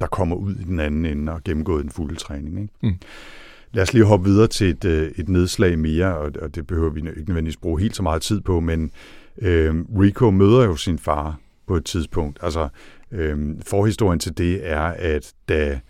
[0.00, 2.72] der kommer ud i den anden ende og gennemgået en fuld træning, ikke?
[2.82, 2.94] Mm.
[3.72, 6.90] Lad os lige hoppe videre til et, øh, et nedslag mere, og, og det behøver
[6.90, 8.90] vi ikke nødvendigvis bruge helt så meget tid på, men
[9.38, 12.38] øh, Rico møder jo sin far på et tidspunkt.
[12.42, 12.68] Altså,
[13.12, 15.80] øh, forhistorien til det er, at da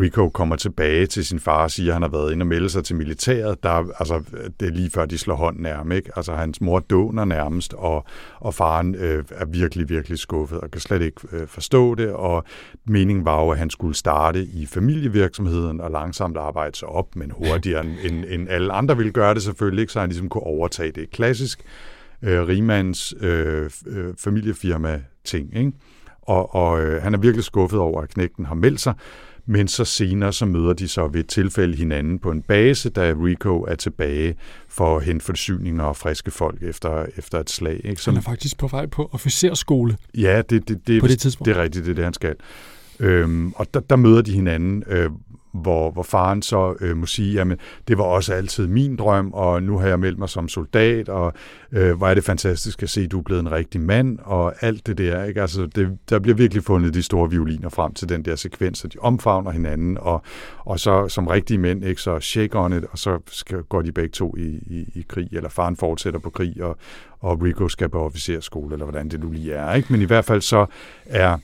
[0.00, 2.68] Rico kommer tilbage til sin far og siger, at han har været inde og melde
[2.68, 3.62] sig til militæret.
[3.62, 4.22] Der, altså,
[4.60, 5.92] det er lige før, de slår hånden af ham.
[5.92, 6.10] Ikke?
[6.16, 8.04] Altså, hans mor dåner nærmest, og,
[8.40, 12.12] og faren øh, er virkelig, virkelig skuffet og kan slet ikke øh, forstå det.
[12.12, 12.44] Og
[12.86, 17.30] meningen var jo, at han skulle starte i familievirksomheden og langsomt arbejde sig op, men
[17.30, 19.92] hurtigere end, end, end alle andre ville gøre det selvfølgelig, ikke?
[19.92, 21.10] så han ligesom kunne overtage det.
[21.10, 21.62] Klassisk
[22.22, 25.56] øh, rimands øh, øh, familiefirma-ting.
[25.56, 25.72] Ikke?
[26.22, 28.94] Og, og øh, han er virkelig skuffet over, at knægten har meldt sig.
[29.50, 33.14] Men så senere så møder de så ved et tilfælde hinanden på en base, da
[33.24, 34.34] Rico er tilbage
[34.68, 37.80] for at hente forsyninger og friske folk efter, efter et slag.
[37.84, 38.02] Ikke?
[38.04, 41.46] Han er faktisk på vej på officerskole ja, det, det, det, på det tidspunkt.
[41.46, 42.34] det er rigtigt, det er det, han skal.
[43.00, 45.10] Øhm, og der, der møder de hinanden, øh,
[45.52, 49.62] hvor, hvor faren så øh, må sige, jamen, det var også altid min drøm, og
[49.62, 51.32] nu har jeg meldt mig som soldat, og
[51.72, 54.54] øh, hvor er det fantastisk at se, at du er blevet en rigtig mand, og
[54.60, 55.24] alt det der.
[55.24, 55.40] Ikke?
[55.40, 58.92] Altså, det, der bliver virkelig fundet de store violiner frem til den der sekvens, og
[58.92, 60.22] de omfavner hinanden, og,
[60.58, 63.92] og så som rigtige mænd, ikke, så shake on it, og så skal, går de
[63.92, 66.76] begge to i, i, i krig, eller faren fortsætter på krig, og,
[67.20, 69.74] og Rico skal på officerskole, eller hvordan det nu lige er.
[69.74, 69.92] Ikke?
[69.92, 70.66] Men i hvert fald så
[71.06, 71.36] er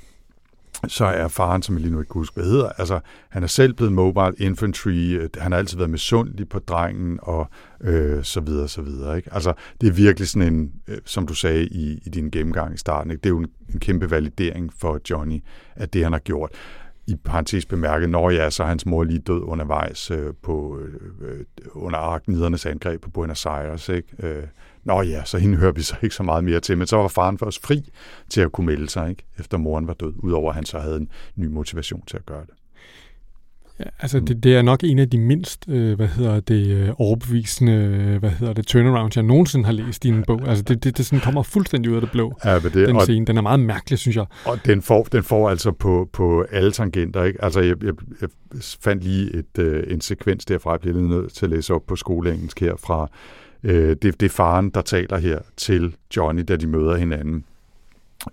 [0.88, 3.46] så er faren, som jeg lige nu ikke kan huske, hvad hedder, altså han er
[3.46, 7.48] selv blevet mobile infantry, øh, han har altid været misundelig på drengen, og
[7.80, 9.16] øh, så videre, så videre.
[9.16, 9.34] Ikke?
[9.34, 12.78] Altså, det er virkelig sådan en, øh, som du sagde i, i din gennemgang i
[12.78, 13.20] starten, ikke?
[13.20, 15.42] det er jo en, en kæmpe validering for Johnny,
[15.76, 16.50] at det han har gjort.
[17.06, 21.28] I parentes bemærket, når ja, så er hans mor lige død undervejs øh, på, øh,
[21.28, 23.88] øh under arknidernes angreb på Buenos Aires.
[23.88, 24.08] Ikke?
[24.18, 24.42] Øh,
[24.84, 27.08] Nå ja, så hende hører vi så ikke så meget mere til, men så var
[27.08, 27.90] faren først fri
[28.28, 29.24] til at kunne melde sig, ikke?
[29.38, 32.40] efter moren var død, udover at han så havde en ny motivation til at gøre
[32.40, 32.54] det.
[33.80, 36.88] Ja, altså, det, det er nok en af de mindst, øh, hvad hedder det, øh,
[36.98, 40.48] overbevisende, øh, hvad hedder det, turnarounds, jeg nogensinde har læst i en bog.
[40.48, 42.96] Altså, det, det, det sådan kommer fuldstændig ud af det blå, Ja, men det, den
[42.96, 43.26] og, scene.
[43.26, 44.26] Den er meget mærkelig, synes jeg.
[44.44, 47.24] og den, får, den får altså på, på alle tangenter.
[47.24, 47.44] Ikke?
[47.44, 48.28] Altså, jeg, jeg, jeg
[48.80, 51.96] fandt lige et, øh, en sekvens derfra, jeg bliver nødt til at læse op på
[51.96, 53.10] skoleengelsk her fra.
[53.64, 57.44] Øh, det, det er faren, der taler her til Johnny, da de møder hinanden.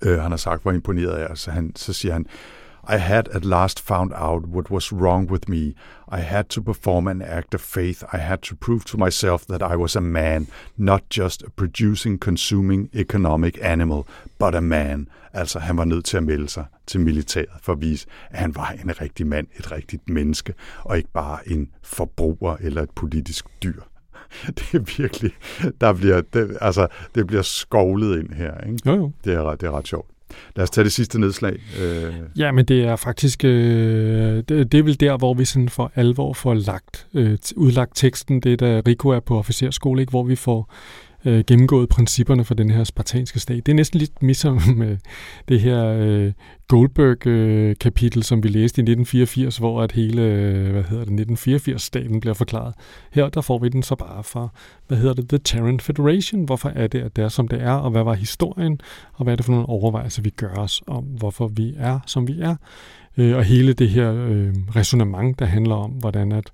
[0.01, 2.25] Øh, han har sagt, hvor imponeret er, så, han, så siger han,
[2.89, 5.73] I had at last found out what was wrong with me.
[6.11, 8.03] I had to perform an act of faith.
[8.13, 12.19] I had to prove to myself that I was a man, not just a producing,
[12.19, 14.03] consuming, economic animal,
[14.39, 15.07] but a man.
[15.34, 18.55] Altså, han var nødt til at melde sig til militæret for at vise, at han
[18.55, 20.53] var en rigtig mand, et rigtigt menneske,
[20.84, 23.82] og ikke bare en forbruger eller et politisk dyr.
[24.57, 25.32] Det er virkelig,
[25.82, 28.57] der bliver, det, altså, det bliver skovlet ind her.
[28.57, 28.79] Ikke?
[28.86, 29.11] Jo, jo.
[29.23, 30.07] Det er, det er ret sjovt.
[30.55, 31.59] Lad os tage det sidste nedslag.
[31.82, 35.69] Øh, Ja, men det er faktisk, øh, det, det er vel der, hvor vi sådan
[35.69, 40.09] for alvor får lagt, øh, udlagt teksten, det der Rico er på officerskole, ikke?
[40.09, 40.73] hvor vi får
[41.26, 43.65] øh, gennemgået principperne for den her spartanske stat.
[43.65, 44.97] Det er næsten lidt ligesom med øh,
[45.47, 46.32] det her øh,
[46.67, 52.19] Goldberg-kapitel, øh, som vi læste i 1984, hvor at hele, øh, hvad hedder det, 1984-staten
[52.19, 52.74] bliver forklaret.
[53.11, 54.47] Her der får vi den så bare fra,
[54.88, 56.45] hvad hedder det, The Terran Federation.
[56.45, 58.82] Hvorfor er det, at det er, som det er, og hvad var historien,
[59.13, 62.28] og hvad er det for nogle overvejelser, vi gør os om, hvorfor vi er, som
[62.28, 62.55] vi er.
[63.17, 66.51] Øh, og hele det her øh, resonemang, der handler om, hvordan at,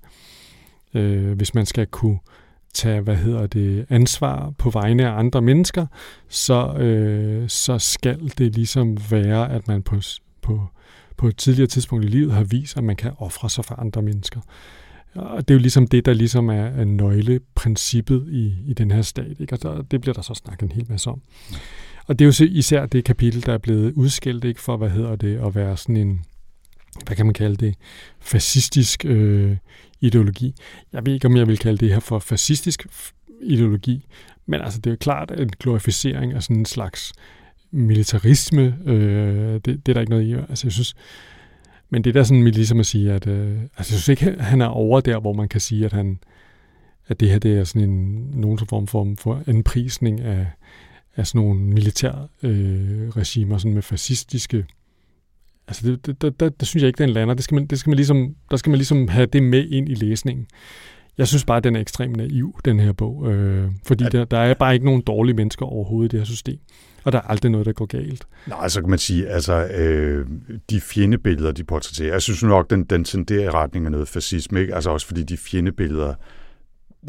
[0.93, 2.19] øh, hvis man skal kunne
[2.77, 5.85] tage, hvad hedder det, ansvar på vegne af andre mennesker,
[6.29, 9.95] så, øh, så skal det ligesom være, at man på,
[10.41, 10.61] på,
[11.17, 14.01] på et tidligere tidspunkt i livet har vist, at man kan ofre sig for andre
[14.01, 14.41] mennesker.
[15.15, 19.01] Og det er jo ligesom det, der ligesom er, er nøgleprincippet i, i den her
[19.01, 19.39] stat.
[19.39, 19.53] Ikke?
[19.53, 21.21] Og der, det bliver der så snakket en hel masse om.
[22.07, 25.15] Og det er jo især det kapitel, der er blevet udskilt ikke for, hvad hedder
[25.15, 26.21] det, at være sådan en,
[27.05, 27.75] hvad kan man kalde det,
[28.19, 29.57] fascistisk øh,
[30.01, 30.55] ideologi.
[30.93, 32.87] Jeg ved ikke, om jeg vil kalde det her for fascistisk
[33.41, 34.07] ideologi,
[34.45, 37.13] men altså det er jo klart en glorificering af sådan en slags
[37.71, 38.77] militarisme.
[38.85, 40.33] Øh, det, det er der ikke noget i.
[40.33, 40.95] Altså jeg synes,
[41.89, 44.61] men det er da sådan ligesom at sige, at øh, altså jeg synes ikke, han
[44.61, 46.19] er over der, hvor man kan sige, at han
[47.07, 50.45] at det her det er sådan en nogen form for, for anprisning af,
[51.15, 54.65] af sådan nogle militære øh, regimer sådan med fascistiske
[55.67, 57.33] Altså, det, det, det, det, det synes jeg ikke, den lander.
[57.33, 59.89] Det skal man, det skal man ligesom, der skal man ligesom have det med ind
[59.89, 60.45] i læsningen.
[61.17, 63.31] Jeg synes bare, at den er ekstremt naiv, den her bog.
[63.33, 64.09] Øh, fordi Ja.
[64.09, 66.57] der, der er bare ikke nogen dårlige mennesker overhovedet i det her system.
[67.03, 68.23] Og der er aldrig noget, der går galt.
[68.47, 70.25] Nej, så kan man sige, altså øh,
[70.69, 74.61] de fjendebilleder, de portrætterer, jeg synes nok, den, den tenderer i retning af noget fascisme,
[74.61, 74.75] ikke?
[74.75, 76.15] Altså også fordi de fjendebilleder, øh,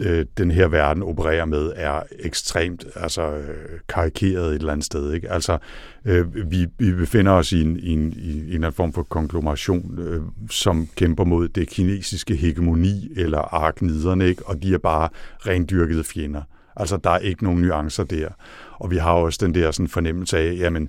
[0.01, 5.13] Øh, den her verden opererer med, er ekstremt altså, øh, karikeret et eller andet sted.
[5.13, 5.31] Ikke?
[5.31, 5.59] Altså,
[6.05, 9.03] øh, vi, vi befinder os i en, i en, i en eller anden form for
[9.03, 14.47] konglomeration, øh, som kæmper mod det kinesiske hegemoni eller arkniderne, ikke?
[14.47, 15.09] og de er bare
[15.47, 16.43] rendyrkede fjender.
[16.77, 18.29] Altså, der er ikke nogen nuancer der.
[18.75, 20.89] Og vi har også den der sådan, fornemmelse af, jamen,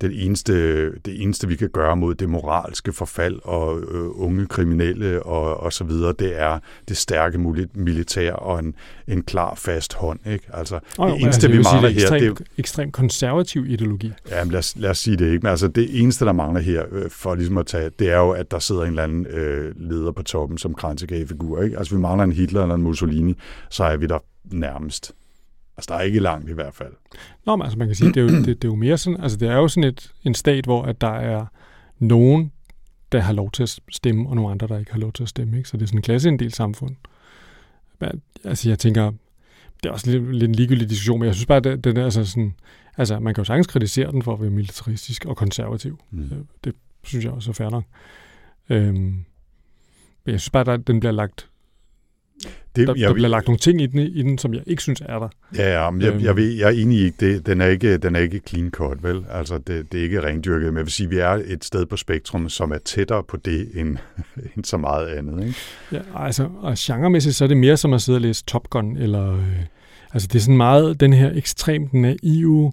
[0.00, 5.22] det eneste, det eneste, vi kan gøre mod det moralske forfald og øh, unge kriminelle
[5.22, 7.38] og, og så videre, det er det stærke
[7.74, 8.74] militær og en,
[9.08, 10.20] en klar, fast hånd.
[10.26, 10.44] Ikke?
[10.52, 12.48] Altså, Og det eneste, vi jeg vil sige, mangler det er her, det er ekstremt,
[12.58, 14.12] ekstremt konservativ ideologi.
[14.30, 15.42] Ja, men lad, os, lad os sige det ikke.
[15.42, 18.30] Men altså, det eneste, der mangler her, øh, for ligesom at tage, det er jo,
[18.30, 21.62] at der sidder en eller anden øh, leder på toppen som kransekagefigur.
[21.62, 21.78] Ikke?
[21.78, 23.36] Altså, vi mangler en Hitler eller en Mussolini,
[23.70, 25.12] så er vi der nærmest.
[25.80, 26.92] Altså, der er ikke langt i hvert fald.
[27.46, 29.20] Nå, men altså man kan sige, det er jo, det, det er jo mere sådan,
[29.20, 31.46] altså det er jo sådan et, en stat, hvor at der er
[31.98, 32.52] nogen,
[33.12, 35.28] der har lov til at stemme, og nogle andre, der ikke har lov til at
[35.28, 35.56] stemme.
[35.56, 35.68] Ikke?
[35.68, 36.96] Så det er sådan en klasseinddelt samfund.
[38.00, 38.10] Men,
[38.44, 39.10] altså jeg tænker,
[39.82, 42.04] det er også lidt, lidt en ligegyldig diskussion, men jeg synes bare, at den- er
[42.04, 42.54] altså sådan,
[42.96, 45.98] altså man kan jo sagtens kritisere den for at være militaristisk og konservativ.
[46.10, 46.22] Mm.
[46.22, 46.30] Øh,
[46.64, 46.74] Det
[47.04, 47.84] synes jeg også er fair nok.
[48.68, 48.94] Øhm,
[50.24, 51.49] men jeg synes bare, at den bliver lagt,
[52.80, 54.82] Det, der, jeg, der bliver lagt nogle ting i den, i den, som jeg ikke
[54.82, 55.28] synes er der.
[55.56, 56.24] Ja, ja men jeg, Øhm.
[56.24, 59.02] jeg, ved, jeg er enig i, det, den, er ikke, den er ikke clean cut,
[59.02, 59.24] vel?
[59.30, 61.86] Altså, det, det er ikke rendyrket, men jeg vil sige, at vi er et sted
[61.86, 63.96] på spektrum, som er tættere på det, end,
[64.56, 65.58] end så meget andet, ikke?
[65.92, 68.96] Ja, altså, og genremæssigt, så er det mere som at sidde og læse Top Gun,
[68.96, 69.42] eller, øh,
[70.12, 72.72] altså det er sådan meget den her ekstremt naive,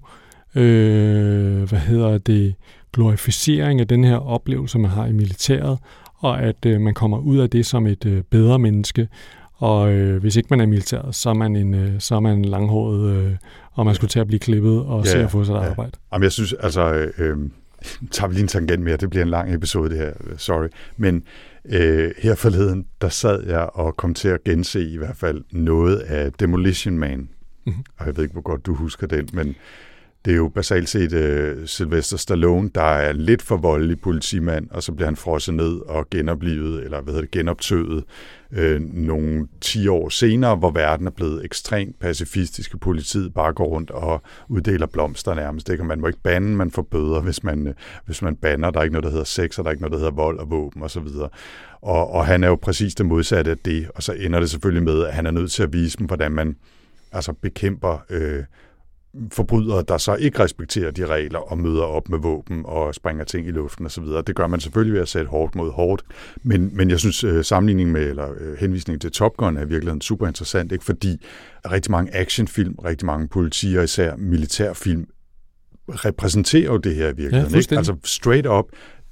[0.56, 2.56] øh, hvad hedder det,
[2.94, 5.78] glorificering af den her oplevelse, man har i militæret,
[6.18, 9.08] og at øh, man kommer ud af det som et øh, bedre menneske,
[9.58, 12.38] og øh, hvis ikke man er militæret, så er man en, øh, så er man
[12.38, 13.32] en langhåret, øh,
[13.74, 15.70] og man skulle til at blive klippet og Ja, se at få sig et ja.
[15.70, 15.92] arbejde.
[16.14, 17.38] Jamen, jeg synes, altså, øh, øh,
[18.12, 20.68] tager vi lige en tangent mere, det bliver en lang episode det her, sorry.
[20.98, 21.24] Men
[21.66, 25.98] øh, her forleden, der sad jeg og kom til at gense i hvert fald noget
[25.98, 27.30] af Demolition Man.
[27.66, 27.76] Mhm.
[27.98, 29.56] Og jeg ved ikke, hvor godt du husker den, men
[30.28, 34.84] det er jo basalt set uh, Sylvester Stallone, der er lidt for voldelig politimand, og
[34.84, 38.04] så bliver han frosset ned og genoplivet, eller hvad hedder det, genoptøet
[38.52, 43.66] uh, nogle 10 år senere, hvor verden er blevet ekstremt pacifistisk, og politiet bare går
[43.66, 45.68] rundt og uddeler blomster nærmest.
[45.68, 47.74] Det kan man må ikke bande, man får bøder, hvis man, uh,
[48.06, 48.72] hvis man banner.
[48.72, 50.40] Der er ikke noget, der hedder sex, og der er ikke noget, der hedder vold
[50.40, 51.08] og våben osv.
[51.82, 54.84] Og, og han er jo præcis det modsatte af det, og så ender det selvfølgelig
[54.84, 56.56] med, at han er nødt til at vise dem, hvordan man
[57.12, 58.44] altså bekæmper øh,
[59.32, 63.48] forbrydere, der så ikke respekterer de regler og møder op med våben og springer ting
[63.48, 64.04] i luften osv.
[64.04, 66.04] Det gør man selvfølgelig ved at sætte hårdt mod hårdt.
[66.44, 70.04] Men, men jeg synes, øh, sammenligning med, eller øh, henvisning til Top Gun er virkelig
[70.04, 70.86] super interessant, ikke?
[70.86, 71.26] fordi
[71.72, 75.08] rigtig mange actionfilm, rigtig mange politi og især militærfilm
[75.90, 77.54] repræsenterer jo det her i virkeligheden.
[77.54, 77.78] Ja, ikke?
[77.78, 78.66] Altså straight up,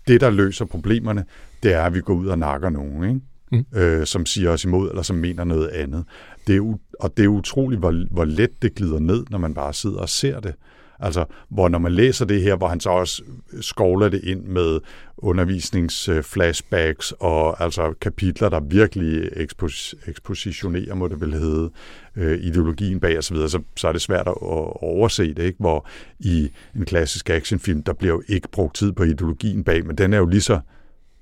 [0.07, 1.25] det der løser problemerne,
[1.63, 3.21] det er, at vi går ud og nakker nogen, ikke?
[3.51, 3.65] Mm.
[3.75, 6.03] Øh, som siger os imod, eller som mener noget andet.
[6.47, 9.73] Det er, og det er utroligt, hvor, hvor let det glider ned, når man bare
[9.73, 10.53] sidder og ser det.
[10.99, 13.23] Altså, hvor når man læser det her, hvor han så også
[13.61, 14.79] skovler det ind med
[15.17, 21.69] undervisningsflashbacks og altså kapitler, der virkelig ekspos- ekspositionerer, må det vel hedde,
[22.15, 24.33] øh, ideologien bag osv., så, så er det svært at
[24.81, 25.59] overse det, ikke?
[25.59, 25.87] hvor
[26.19, 30.13] i en klassisk actionfilm, der bliver jo ikke brugt tid på ideologien bag, men den
[30.13, 30.59] er jo lige så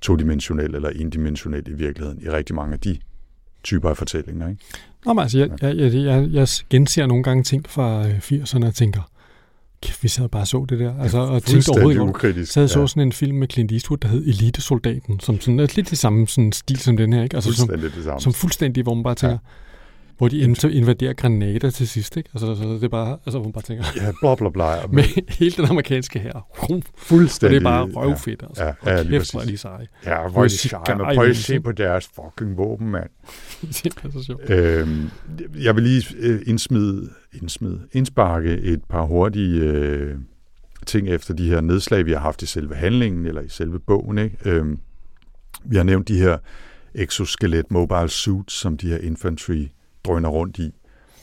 [0.03, 2.97] todimensionel eller indimensionel i virkeligheden i rigtig mange af de
[3.63, 4.49] typer af fortællinger.
[4.49, 4.61] Ikke?
[5.05, 8.75] Nå, men altså, jeg, jeg, jeg, jeg, jeg genser nogle gange ting fra 80'erne og
[8.75, 9.01] tænker,
[9.81, 10.99] kæft, vi sad bare så det der.
[10.99, 12.51] Altså, og tænkte overhovedet ikke ukritisk.
[12.51, 12.73] Så havde ja.
[12.73, 15.97] så sådan en film med Clint Eastwood, der hed Elitesoldaten, som sådan, er lidt det
[15.97, 17.23] samme sådan, stil som den her.
[17.23, 17.35] Ikke?
[17.35, 18.21] Altså, fuldstændig som, det samme.
[18.21, 19.62] Som fuldstændig, hvor man bare tænker, ja
[20.17, 20.39] hvor de
[20.71, 22.29] invaderer granater til sidst, ikke?
[22.33, 23.83] Altså, så det er bare, altså, hvor man bare tænker...
[23.95, 24.87] Ja, bla bla bla.
[24.95, 26.47] med hele den amerikanske her.
[26.97, 27.57] Fuldstændig.
[27.57, 28.47] Og det er bare røvfedt, ja.
[28.47, 28.63] altså.
[28.63, 29.31] Ja, ja, lige præcis.
[29.31, 29.87] Hvor de seje.
[30.05, 30.95] Ja, hvor de seje.
[30.97, 33.09] Men prøv at se på deres fucking våben, mand.
[33.61, 34.49] det er så sjovt.
[34.49, 35.09] Øhm,
[35.55, 40.15] jeg vil lige øh, indsmide, indsmide, indsparke et par hurtige øh,
[40.85, 44.17] ting efter de her nedslag, vi har haft i selve handlingen, eller i selve bogen,
[44.17, 44.37] ikke?
[44.45, 44.79] Øhm,
[45.65, 46.37] vi har nævnt de her
[46.95, 49.67] exoskelet mobile suits, som de her infantry
[50.05, 50.71] drøner rundt i,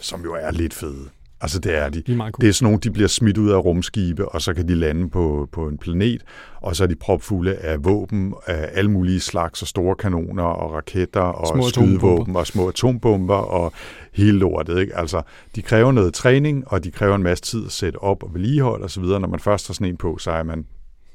[0.01, 1.09] som jo er lidt fede.
[1.43, 2.03] Altså det er de.
[2.03, 2.33] De er cool.
[2.41, 5.11] Det er sådan nogle, de bliver smidt ud af rumskibe, og så kan de lande
[5.11, 6.22] på, på en planet,
[6.61, 10.72] og så er de propfulde af våben af alle mulige slags, og store kanoner og
[10.72, 13.72] raketter og små skydevåben og små atombomber og
[14.12, 14.78] hele lortet.
[14.81, 14.97] Ikke?
[14.97, 15.22] Altså,
[15.55, 18.85] de kræver noget træning, og de kræver en masse tid at sætte op og vedligeholde
[18.85, 19.05] osv.
[19.05, 20.66] Når man først har sådan en på, så er man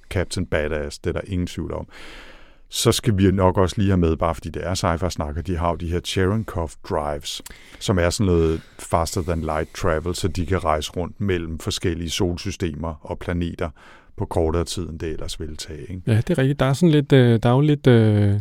[0.09, 0.99] Captain Badass.
[0.99, 1.87] Det er der ingen tvivl om
[2.75, 5.57] så skal vi nok også lige have med, bare fordi det er sci-fi snakker, de
[5.57, 7.41] har jo de her Cherenkov drives,
[7.79, 12.09] som er sådan noget faster than light travel, så de kan rejse rundt mellem forskellige
[12.09, 13.69] solsystemer og planeter
[14.17, 15.81] på kortere tid, end det ellers ville tage.
[15.81, 16.01] Ikke?
[16.07, 16.59] Ja, det er rigtigt.
[16.59, 17.87] Der er, sådan lidt, øh, der er jo lidt...
[17.87, 18.39] Øh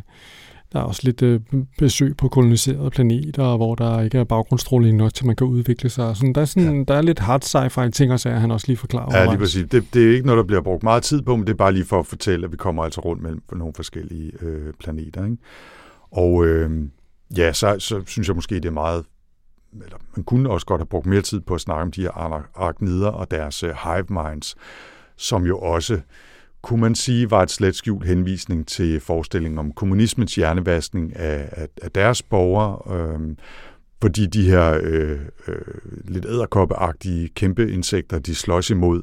[0.75, 1.41] der er også lidt øh,
[1.79, 6.17] besøg på koloniserede planeter, hvor der ikke er baggrundsstråling nok til, man kan udvikle sig.
[6.17, 6.85] Sådan, der, er sådan, ja.
[6.89, 9.19] der er lidt hard sci-fi ting og sager, han også lige forklarer.
[9.19, 9.67] Ja, lige præcis.
[9.71, 11.73] Det, det er ikke noget, der bliver brugt meget tid på, men det er bare
[11.73, 15.25] lige for at fortælle, at vi kommer altså rundt mellem nogle forskellige øh, planeter.
[15.25, 15.37] Ikke?
[16.11, 16.71] Og øh,
[17.37, 19.05] ja, så, så synes jeg måske, det er meget
[19.85, 22.11] eller man kunne også godt have brugt mere tid på at snakke om de her
[22.55, 24.55] arachnider og deres uh, hive minds,
[25.17, 26.01] som jo også
[26.65, 31.69] kunne man sige, var et slet skjult henvisning til forestillingen om kommunismens hjernevaskning af, af,
[31.83, 33.37] af deres borgere, øh,
[34.03, 35.59] fordi de her øh, øh,
[36.05, 39.03] lidt æderkoppeagtige kæmpe insekter, de slås imod,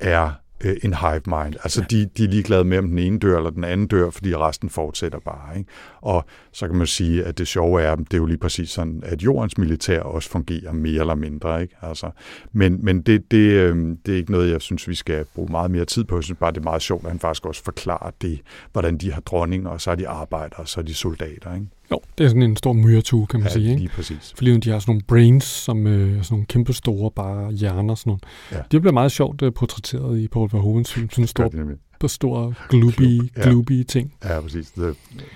[0.00, 0.30] er
[0.64, 1.54] øh, en hive mind.
[1.62, 1.96] Altså ja.
[1.96, 4.70] de, de er ligeglade med, om den ene dør eller den anden dør, fordi resten
[4.70, 5.58] fortsætter bare.
[5.58, 5.70] Ikke?
[6.00, 9.02] Og så kan man sige, at det sjove er, det er jo lige præcis sådan,
[9.06, 11.62] at jordens militær også fungerer mere eller mindre.
[11.62, 11.76] Ikke?
[11.82, 12.10] Altså,
[12.52, 15.70] men men det, det, øh, det er ikke noget, jeg synes, vi skal bruge meget
[15.70, 16.16] mere tid på.
[16.16, 18.40] Jeg synes bare, det er meget sjovt, at han faktisk også forklarer det,
[18.72, 21.54] hvordan de har dronninger, og så er de arbejdere, og så er de soldater.
[21.54, 21.66] Ikke?
[21.90, 23.68] Jo, det er sådan en stor myretue, kan man ja, sige.
[23.68, 23.80] Ikke?
[23.80, 24.34] lige præcis.
[24.36, 27.94] Fordi de har sådan nogle brains, som øh, sådan nogle kæmpe store bare hjerner.
[27.94, 28.20] Sådan nogle.
[28.52, 28.58] Ja.
[28.70, 31.10] Det bliver meget sjovt uh, portrætteret i Paul Verhoevens film.
[31.10, 31.52] Sådan en stor,
[32.00, 33.42] på stor gloopy, ja.
[33.42, 34.14] gloopy ting.
[34.24, 34.70] Ja, præcis.
[34.70, 34.94] The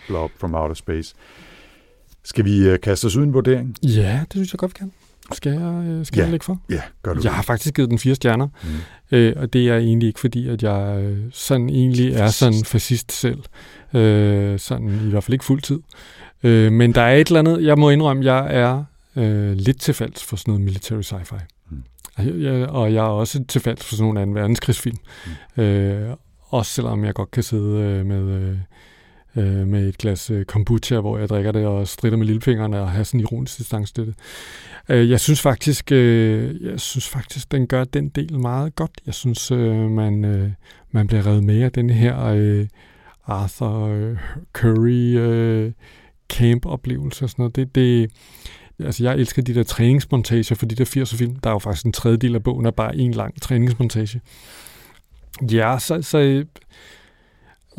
[0.09, 1.15] Blob from Outer Space.
[2.25, 3.77] Skal vi uh, kaste os ud en vurdering?
[3.83, 4.93] Ja, det synes jeg godt, vi kan.
[5.33, 6.23] Skal jeg, øh, skal ja.
[6.23, 6.61] jeg lægge for?
[6.71, 9.17] Ja, gør du Jeg har faktisk givet den fire stjerner, mm.
[9.17, 13.13] øh, og det er egentlig ikke fordi, at jeg øh, sådan egentlig er sådan fascist
[13.13, 13.39] selv.
[13.95, 15.79] Øh, sådan i hvert fald ikke fuld tid.
[16.43, 18.85] Øh, men der er et eller andet, jeg må indrømme, jeg er
[19.17, 21.39] øh, lidt til falds for sådan noget military sci-fi.
[21.71, 21.83] Mm.
[22.43, 24.41] Jeg, og jeg er også til falds for sådan nogle 2.
[24.41, 24.99] verdenskrigsfilm.
[25.57, 25.63] Mm.
[25.63, 26.17] Øh,
[26.49, 28.23] også selvom jeg godt kan sidde øh, med...
[28.23, 28.57] Øh,
[29.37, 32.91] øh, med et glas øh, kombucha, hvor jeg drikker det og strider med lillefingrene og
[32.91, 34.15] har sådan en ironisk distance til det.
[34.89, 39.01] Øh, jeg synes faktisk, øh, jeg synes faktisk, den gør den del meget godt.
[39.07, 40.51] Jeg synes, øh, man, øh,
[40.91, 42.67] man bliver revet med af den her øh,
[43.27, 44.17] Arthur øh,
[44.53, 45.73] Curry øh,
[46.31, 47.57] camp-oplevelse og sådan noget.
[47.57, 48.11] Det, det,
[48.79, 51.37] altså jeg elsker de der træningsmontager for de der 80'er film.
[51.37, 54.21] Der er jo faktisk en tredjedel af bogen er bare en lang træningsmontage.
[55.53, 56.45] Ja, så, så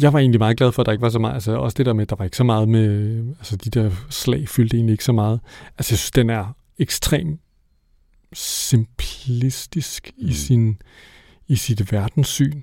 [0.01, 1.33] jeg var egentlig meget glad for, at der ikke var så meget.
[1.33, 3.17] Altså også det der med, at der var ikke så meget med...
[3.39, 5.39] Altså de der slag fyldte egentlig ikke så meget.
[5.77, 7.39] Altså jeg synes, den er ekstrem
[8.33, 10.27] simplistisk mm.
[10.27, 10.81] i, sin,
[11.47, 12.61] i sit verdenssyn.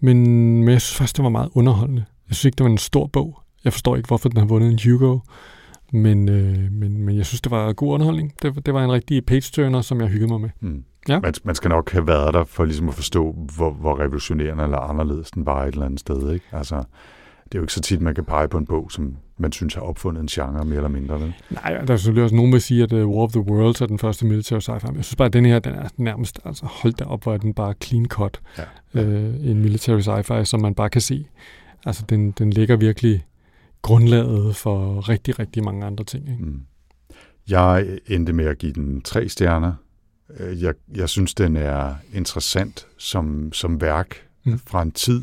[0.00, 0.16] Men,
[0.64, 2.04] men jeg synes faktisk, det var meget underholdende.
[2.28, 3.39] Jeg synes ikke, det var en stor bog.
[3.64, 5.18] Jeg forstår ikke, hvorfor den har vundet en Hugo.
[5.92, 8.32] Men, øh, men, men jeg synes, det var god underholdning.
[8.42, 10.50] Det, det var en rigtig page-turner, som jeg hyggede mig med.
[10.60, 10.84] Mm.
[11.08, 11.20] Ja.
[11.20, 14.78] Man, man skal nok have været der for ligesom at forstå, hvor, hvor revolutionerende eller
[14.78, 16.32] anderledes den var et eller andet sted.
[16.32, 16.44] Ikke?
[16.52, 16.76] Altså,
[17.44, 19.74] det er jo ikke så tit, man kan pege på en bog, som man synes
[19.74, 21.20] har opfundet en genre mere eller mindre.
[21.20, 21.34] Vel?
[21.50, 23.86] Nej, der er selvfølgelig også nogen, der siger, at uh, War of the Worlds er
[23.86, 24.86] den første military sci-fi.
[24.86, 27.34] Men jeg synes bare, at den her, den er nærmest, altså hold da op, hvor
[27.34, 28.40] er den bare clean cut.
[28.94, 29.02] Ja.
[29.02, 31.26] Øh, en military sci-fi, som man bare kan se.
[31.86, 33.24] Altså, den, den ligger virkelig
[33.82, 36.28] grundlaget for rigtig, rigtig mange andre ting.
[36.28, 36.44] Ikke?
[36.44, 36.60] Mm.
[37.48, 39.72] Jeg endte med at give den tre stjerner.
[40.38, 44.58] Øh, Jeg, jeg synes, den er interessant som, som værk Mm.
[44.66, 45.22] fra en tid,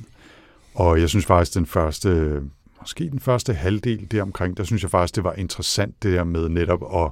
[0.75, 2.41] og jeg synes faktisk, den første,
[2.81, 6.49] måske den første halvdel deromkring, der synes jeg faktisk, det var interessant det der med
[6.49, 7.11] netop at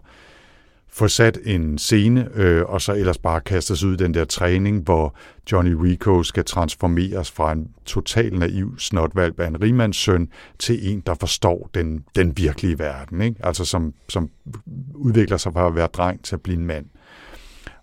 [0.96, 4.84] få sat en scene, øh, og så ellers bare kastes ud i den der træning,
[4.84, 5.16] hvor
[5.52, 10.30] Johnny Rico skal transformeres fra en total naiv snotvalg af en rigmandssøn
[10.60, 13.46] til en, der forstår den, den virkelige verden, ikke?
[13.46, 14.30] altså som, som
[14.94, 16.86] udvikler sig fra at være dreng til at blive en mand.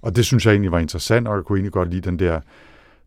[0.02, 2.40] Og det synes jeg egentlig var interessant, og jeg kunne egentlig godt lide den der,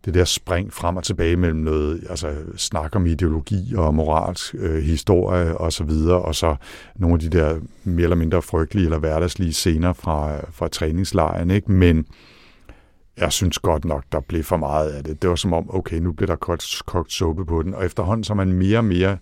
[0.05, 4.83] det der spring frem og tilbage mellem noget, altså snak om ideologi og moralsk øh,
[4.83, 6.55] historie og så videre, og så
[6.95, 11.71] nogle af de der mere eller mindre frygtelige eller hverdagslige scener fra, fra træningslejren, ikke?
[11.71, 12.05] Men
[13.17, 15.21] jeg synes godt nok, der blev for meget af det.
[15.21, 18.23] Det var som om, okay, nu bliver der kogt, kogt suppe på den, og efterhånden
[18.23, 19.17] så man mere og mere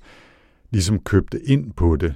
[0.71, 2.15] ligesom købte ind på det,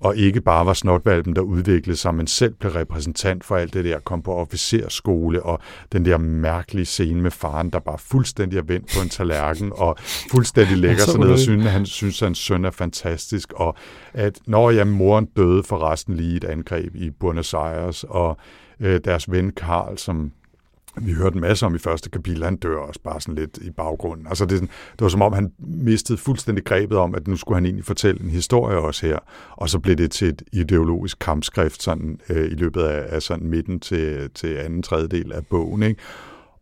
[0.00, 3.84] og ikke bare var snotvalpen, der udviklede sig, men selv blev repræsentant for alt det
[3.84, 5.60] der, kom på officerskole, og
[5.92, 9.96] den der mærkelige scene med faren, der bare fuldstændig er vendt på en tallerken, og
[10.30, 13.76] fuldstændig lægger sig ned og synes, at han synes, at hans søn er fantastisk, og
[14.12, 18.36] at når jeg moren døde forresten lige et angreb i Buenos Aires, og
[18.80, 20.32] øh, deres ven Karl, som
[21.02, 23.70] vi hørte en masse om i første kapitel, han dør også bare sådan lidt i
[23.70, 24.26] baggrunden.
[24.26, 27.36] Altså det, er sådan- det var som om, han mistede fuldstændig grebet om, at nu
[27.36, 29.18] skulle han egentlig fortælle en historie også her,
[29.50, 33.46] og så blev det til et ideologisk kampskrift sådan, øh, i løbet af, af sådan
[33.46, 35.82] midten til, til anden tredjedel af bogen.
[35.82, 36.00] Ikke?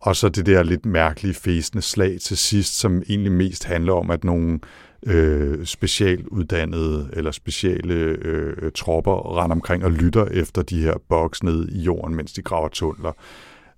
[0.00, 4.10] Og så det der lidt mærkelige, fæsende slag til sidst, som egentlig mest handler om,
[4.10, 4.58] at nogle
[5.06, 11.68] øh, specialuddannede eller speciale øh, tropper render omkring og lytter efter de her boks ned
[11.68, 13.12] i jorden, mens de graver tunneler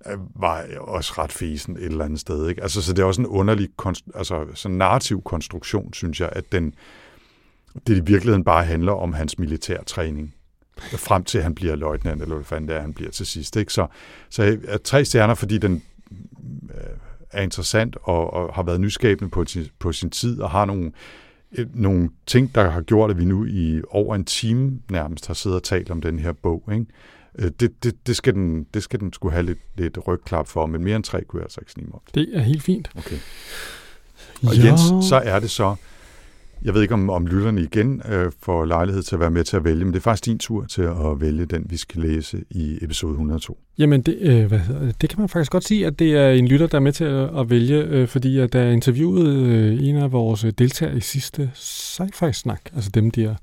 [0.06, 2.48] Øh, var også ret fesen et eller andet sted.
[2.48, 2.62] Ikke?
[2.62, 6.52] Altså, så det er også en underlig konst- altså, sådan narrativ konstruktion, synes jeg, at
[6.52, 6.74] den,
[7.86, 10.34] det i virkeligheden bare handler om hans militærtræning
[10.78, 13.56] frem til, han bliver løjtnant, eller hvad fanden det er, han bliver til sidst.
[13.56, 13.72] Ikke?
[13.72, 13.86] Så,
[14.30, 15.82] så er tre stjerner, fordi den
[16.74, 16.80] øh,
[17.30, 20.92] er interessant og, og har været nyskabende på, sin- på sin tid, og har nogle,
[21.58, 25.34] øh, nogle ting, der har gjort, at vi nu i over en time nærmest har
[25.34, 26.68] siddet og talt om den her bog.
[26.72, 26.86] Ikke?
[27.38, 30.66] Øh, Det, det, det, skal den, det skal den skulle have lidt, lidt rygklap for,
[30.66, 32.02] men mere end tre kunne jeg altså ikke snige mig op.
[32.14, 32.90] Det er helt fint.
[32.96, 33.16] Okay.
[34.46, 34.66] Og ja.
[34.66, 35.74] Jens, så er det så,
[36.62, 39.56] jeg ved ikke om, om lytterne igen øh, får lejlighed til at være med til
[39.56, 42.44] at vælge, men det er faktisk din tur til at vælge den, vi skal læse
[42.50, 43.58] i episode 102.
[43.78, 45.00] Jamen, det, øh, hvad det?
[45.00, 47.04] det kan man faktisk godt sige, at det er en lytter, der er med til
[47.04, 51.00] at, at vælge, øh, fordi at der er interviewet øh, en af vores deltagere i
[51.00, 53.34] sidste sci-fi-snak, altså dem der,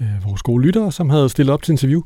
[0.00, 2.02] øh, vores gode lyttere, som havde stillet op til interview.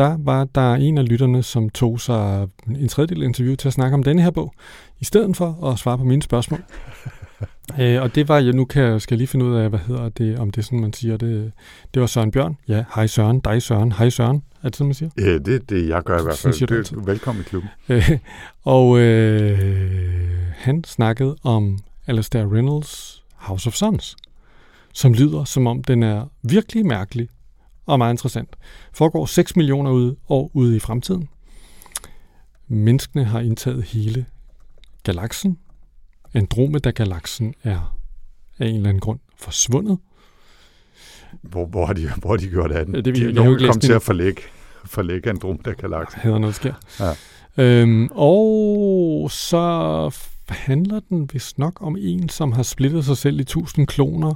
[0.00, 3.94] Der var der en af lytterne, som tog sig en tredjedel interview til at snakke
[3.94, 4.54] om denne her bog,
[5.00, 6.60] i stedet for at svare på mine spørgsmål.
[7.80, 10.08] Øh, og det var, jeg nu kan, skal jeg lige finde ud af, hvad hedder
[10.08, 11.52] det, om det er sådan, man siger det.
[11.94, 12.56] Det var Søren Bjørn.
[12.68, 14.42] Ja, hej Søren, dig Søren, hej Søren.
[14.62, 15.10] Er det sådan, man siger?
[15.18, 16.54] Ja, det er det, jeg gør i hvert fald.
[16.54, 17.70] siger Det, velkommen i klubben.
[17.88, 18.10] Øh,
[18.64, 19.58] og øh,
[20.54, 24.16] han snakkede om Alastair Reynolds House of Sons,
[24.92, 27.28] som lyder som om den er virkelig mærkelig
[27.90, 28.56] og meget interessant.
[28.92, 31.28] Foregår 6 millioner ud, år ude i fremtiden.
[32.68, 34.26] Menneskene har indtaget hele
[35.02, 35.58] galaksen.
[36.34, 37.96] Andromeda-galaksen er
[38.58, 39.98] af en eller anden grund forsvundet.
[41.42, 42.94] Hvor, hvor, har de, hvor har de gjort af den?
[42.94, 44.42] Ja, det de, jeg- jeg nogen kom til at forlægge,
[44.84, 46.20] forlægge Andromeda-galaksen.
[46.20, 46.74] hedder noget, sker.
[47.00, 47.12] Ja.
[47.56, 50.10] Øhm, og så
[50.48, 54.34] handler den vist nok om en, som har splittet sig selv i tusind kloner,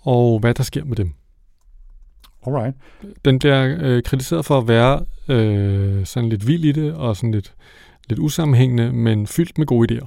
[0.00, 1.12] og hvad der sker med dem.
[2.48, 2.76] Alright.
[3.24, 7.32] Den bliver øh, kritiseret for at være øh, sådan lidt vild i det, og sådan
[7.32, 7.54] lidt,
[8.08, 10.06] lidt usammenhængende, men fyldt med gode idéer.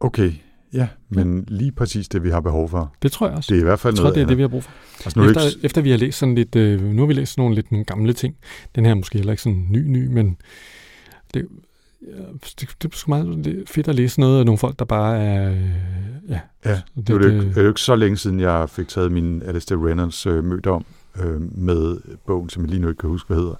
[0.00, 0.32] Okay,
[0.72, 2.94] ja, men lige præcis det, vi har behov for.
[3.02, 3.48] Det tror jeg også.
[3.48, 4.72] Det er i hvert fald jeg tror, noget det er det, vi har brug for.
[5.04, 7.12] Altså, nu er Efter, ikke, efter vi har læst sådan lidt, øh, nu har vi
[7.12, 8.36] læst nogle lidt nogle gamle ting.
[8.74, 10.36] Den her er måske heller ikke sådan ny, ny, men
[11.34, 11.46] det,
[12.02, 12.22] ja,
[12.60, 15.22] det, det er sgu meget det fedt at læse noget af nogle folk, der bare
[15.22, 15.70] er, øh,
[16.28, 18.40] ja, Ja, det, det, det, er jo ikke, det er jo ikke så længe siden,
[18.40, 20.84] jeg fik taget min Alistair Reynolds øh, mødt om
[21.16, 21.96] øh, med
[22.26, 23.54] bogen, som jeg lige nu ikke kan huske, hvad hedder.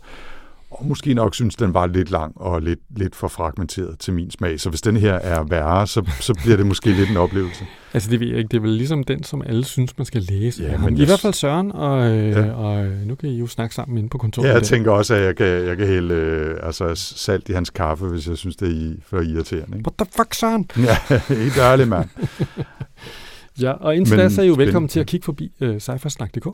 [0.70, 4.30] og måske nok synes, den var lidt lang og lidt, lidt for fragmenteret til min
[4.30, 4.60] smag.
[4.60, 7.64] Så hvis den her er værre, så, så bliver det måske lidt en oplevelse.
[7.94, 10.22] Altså det ved jeg ikke, det er vel ligesom den, som alle synes, man skal
[10.22, 10.62] læse.
[10.62, 12.52] Ja, men I jeg- hvert fald Søren, og, øh, Ja.
[12.52, 14.48] og øh, nu kan I jo snakke sammen inde på kontoret.
[14.48, 17.70] Ja, jeg tænker også, at jeg kan, jeg kan hælde øh, altså, salt i hans
[17.70, 19.76] kaffe, hvis jeg synes, det er i- for irriterende.
[19.78, 19.90] Ikke?
[19.90, 20.70] What the fuck, Søren?
[21.10, 22.08] Ja, helt ærligt, mand.
[23.60, 26.46] Ja, og indtil da, så er I jo velkommen til at kigge forbi øh, cyfersnak.dk,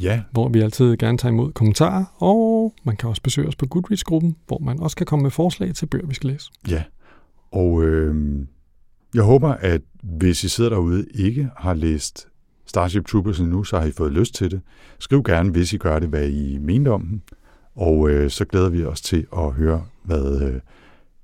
[0.00, 3.66] Ja, hvor vi altid gerne tager imod kommentarer, og man kan også besøge os på
[3.66, 6.50] Goodreads-gruppen, hvor man også kan komme med forslag til bøger, vi skal læse.
[6.68, 6.82] Ja,
[7.52, 8.46] og øh,
[9.14, 12.28] jeg håber, at hvis I sidder derude ikke har læst
[12.66, 14.60] Starship Troopers endnu, så har I fået lyst til det.
[14.98, 17.22] Skriv gerne, hvis I gør det, hvad I mente om den.
[17.74, 20.60] Og øh, så glæder vi os til at høre, hvad øh,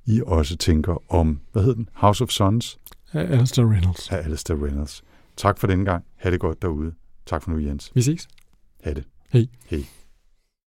[0.07, 1.89] I også tænker om, hvad hedder den?
[1.93, 2.79] House of Sons
[3.13, 4.11] Af Alistair Reynolds.
[4.11, 5.03] af Alistair Reynolds.
[5.37, 6.05] Tak for denne gang.
[6.17, 6.93] Ha' det godt derude.
[7.27, 7.93] Tak for nu, Jens.
[7.95, 8.29] Vi ses.
[8.83, 9.05] Ha' det.
[9.31, 9.49] Hej.
[9.69, 9.87] Hej.